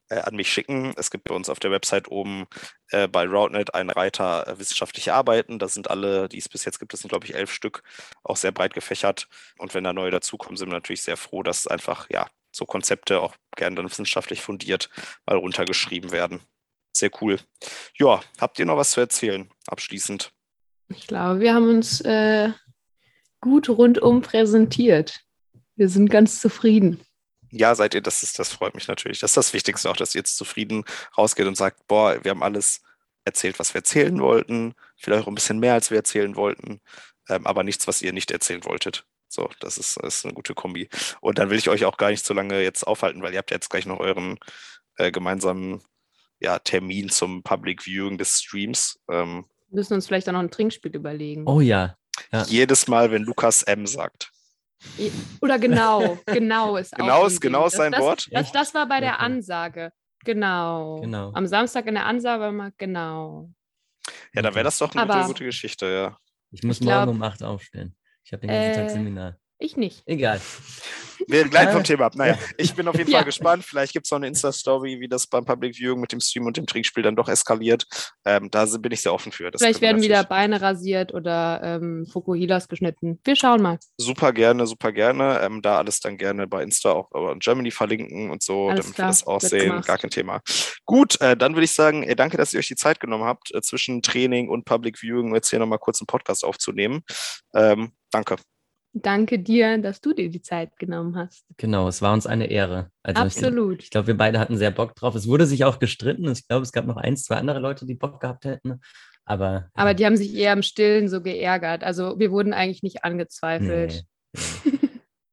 [0.10, 0.94] äh, an mich schicken.
[0.98, 2.48] Es gibt bei uns auf der Website oben
[2.92, 5.58] äh, bei RoundNet einen Reiter äh, wissenschaftliche Arbeiten.
[5.58, 7.84] Das sind alle, die es bis jetzt gibt, das sind glaube ich elf Stück,
[8.24, 9.30] auch sehr breit gefächert.
[9.58, 13.22] Und wenn da neue dazukommen, sind wir natürlich sehr froh, dass einfach ja so Konzepte
[13.22, 14.90] auch gerne dann wissenschaftlich fundiert
[15.26, 16.42] mal runtergeschrieben werden.
[16.98, 17.39] Sehr cool.
[18.00, 19.48] Ja, habt ihr noch was zu erzählen?
[19.68, 20.32] Abschließend.
[20.89, 22.50] Ich glaube, wir haben uns äh,
[23.39, 25.22] gut rundum präsentiert.
[25.76, 27.00] Wir sind ganz zufrieden.
[27.52, 29.20] Ja, seid ihr, das ist, das freut mich natürlich.
[29.20, 30.86] Das ist das Wichtigste auch, dass ihr jetzt zufrieden
[31.16, 32.82] rausgeht und sagt, boah, wir haben alles
[33.26, 36.82] erzählt, was wir erzählen wollten, vielleicht auch ein bisschen mehr, als wir erzählen wollten,
[37.30, 39.06] ähm, aber nichts, was ihr nicht erzählen wolltet.
[39.28, 40.89] So, das ist, das ist eine gute Kombi.
[41.22, 43.52] Und dann will ich euch auch gar nicht so lange jetzt aufhalten, weil ihr habt
[43.52, 44.39] ja jetzt gleich noch euren
[44.95, 45.84] äh, gemeinsamen
[46.40, 49.00] ja, Termin zum Public Viewing des Streams.
[49.12, 51.44] Ähm, Wir müssen uns vielleicht auch noch ein Trinkspiel überlegen.
[51.48, 51.96] Oh ja.
[52.32, 52.44] Ja.
[52.44, 54.32] Jedes Mal, wenn Lukas M sagt.
[55.42, 58.28] Oder genau, genau ist auch Genau ein ist- genau ist sein das, Wort?
[58.32, 59.20] Das, das war bei der.
[59.20, 59.92] Ansage.
[60.24, 61.02] Genau.
[61.02, 61.32] Genau.
[61.34, 63.50] Am Samstag in der Ansage war mal genau.
[64.34, 66.18] Ja, dann wäre das doch eine Aber- gute, gute Geschichte, ja.
[66.52, 67.96] Ich muss Ich glaub- morgen um 8 aufstehen.
[68.24, 69.38] Ich habe den ganzen Tag Äh, Seminar.
[69.60, 70.04] Ich nicht.
[70.06, 70.40] Egal.
[71.28, 71.84] Wir gleiten vom.
[71.84, 72.15] Thema ab.
[72.15, 73.18] Naja, ich bin auf jeden Ja.
[73.20, 73.63] Fall gespannt.
[73.63, 76.57] Vielleicht gibt es noch eine Insta-Story, wie das beim Public Viewing mit dem Stream und
[76.57, 77.86] dem Trinkspiel dann doch eskaliert.
[78.26, 79.49] Ähm, da bin ich sehr offen für.
[79.51, 83.20] Das Vielleicht werden wieder Beine rasiert oder ähm, Fukuhilas geschnitten.
[83.24, 83.80] Wir schauen mal.
[83.97, 85.39] Super gerne, super gerne.
[85.41, 88.95] Ähm, da alles dann gerne bei Insta auch in Germany verlinken und so, Alles damit
[88.95, 89.70] klar, wir das auch wird sehen.
[89.70, 89.88] gemacht.
[89.88, 90.41] Gar kein Thema.
[90.86, 93.53] Gut, äh, dann würde ich sagen, äh, danke, dass ihr euch die Zeit genommen habt,
[93.53, 97.03] äh, zwischen Training und Public Viewing jetzt hier nochmal kurz einen Podcast aufzunehmen.
[97.53, 98.36] Ähm, danke.
[99.02, 101.45] Danke dir, dass du dir die Zeit genommen hast.
[101.58, 102.91] Genau, es war uns eine Ehre.
[103.04, 103.84] Also ich, Absolut.
[103.84, 105.16] ich glaube, wir beide hatten sehr Bock drauf.
[105.16, 106.32] Es wurde sich auch gestritten.
[106.32, 108.82] Ich glaube, es gab noch eins, zwei andere Leute, die Bock gehabt hätten.
[109.26, 111.84] Aber, Aber die haben sich eher im Stillen so geärgert.
[111.84, 114.06] Also wir wurden eigentlich nicht angezweifelt.
[114.34, 114.41] Nee.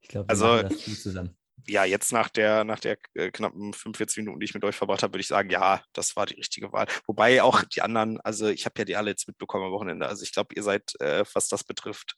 [0.01, 1.37] Ich glaube, wir Also- das gut zusammen.
[1.67, 5.03] ja, jetzt nach der, nach der äh, knappen 45 Minuten, die ich mit euch verbracht
[5.03, 6.87] habe, würde ich sagen, ja, das war die richtige Wahl.
[7.07, 10.07] Wobei auch die anderen, also ich habe ja die alle jetzt mitbekommen am Wochenende.
[10.07, 12.17] Also ich glaube, ihr seid, äh, was das betrifft,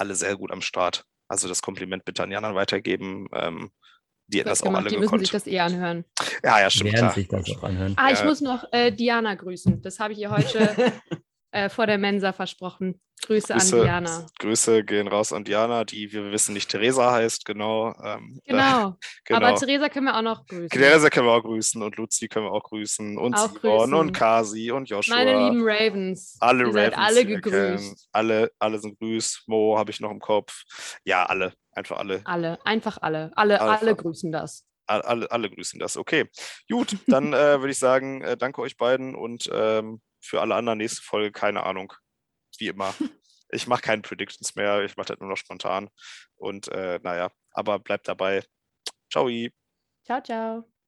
[0.00, 1.04] alle sehr gut am Start.
[1.28, 3.28] Also das Kompliment bitte an die anderen weitergeben.
[3.32, 3.70] Ähm,
[4.26, 4.88] die hätten das, Das auch alle.
[4.90, 6.04] Die müssen sich das eh anhören.
[6.42, 6.92] Ja, ja, stimmt.
[6.92, 7.12] Werden Klar.
[7.14, 7.94] sich das auch anhören.
[7.96, 8.24] Ah, ich Ja.
[8.24, 9.82] muss noch äh, Diana grüßen.
[9.82, 10.92] Das habe ich ihr heute
[11.52, 13.00] äh, vor der Mensa versprochen.
[13.22, 14.26] Grüße, Grüße, an Diana.
[14.38, 17.92] Grüße gehen raus an Diana, die, wie wir wissen, nicht Theresa heißt, genau.
[18.02, 18.96] Ähm, äh, Genau.
[19.26, 19.46] genau.
[19.46, 20.70] Aber Theresa können wir auch noch grüßen.
[20.70, 23.92] Theresa können wir auch grüßen und Luzi können wir auch grüßen und Auch grüßen.
[23.92, 25.16] und Kasi und Joshua.
[25.16, 26.38] Meine lieben Ravens.
[26.40, 28.08] Alle Ihr seid Ravens, alle gegrüßt.
[28.12, 29.42] Alle, alle sind grüßt.
[29.48, 30.62] Mo habe ich noch im Kopf.
[31.04, 31.52] Ja, alle.
[31.72, 32.22] Einfach alle.
[32.24, 32.58] Alle.
[32.64, 33.32] Einfach alle.
[33.36, 34.64] Alle, Alle alle grüßen das.
[34.86, 35.98] alle, alle grüßen das.
[35.98, 36.26] Okay,
[36.70, 40.78] gut, dann äh, würde ich sagen, äh, danke euch beiden und ähm, für alle anderen
[40.78, 41.92] nächste Folge, keine Ahnung,
[42.58, 42.94] wie immer.
[43.52, 45.90] Ich mache keine Predictions mehr, ich mache das nur noch spontan.
[46.36, 48.44] Und äh, naja, aber bleibt dabei.
[49.10, 49.28] Ciao.
[50.04, 50.69] Ciao, ciao.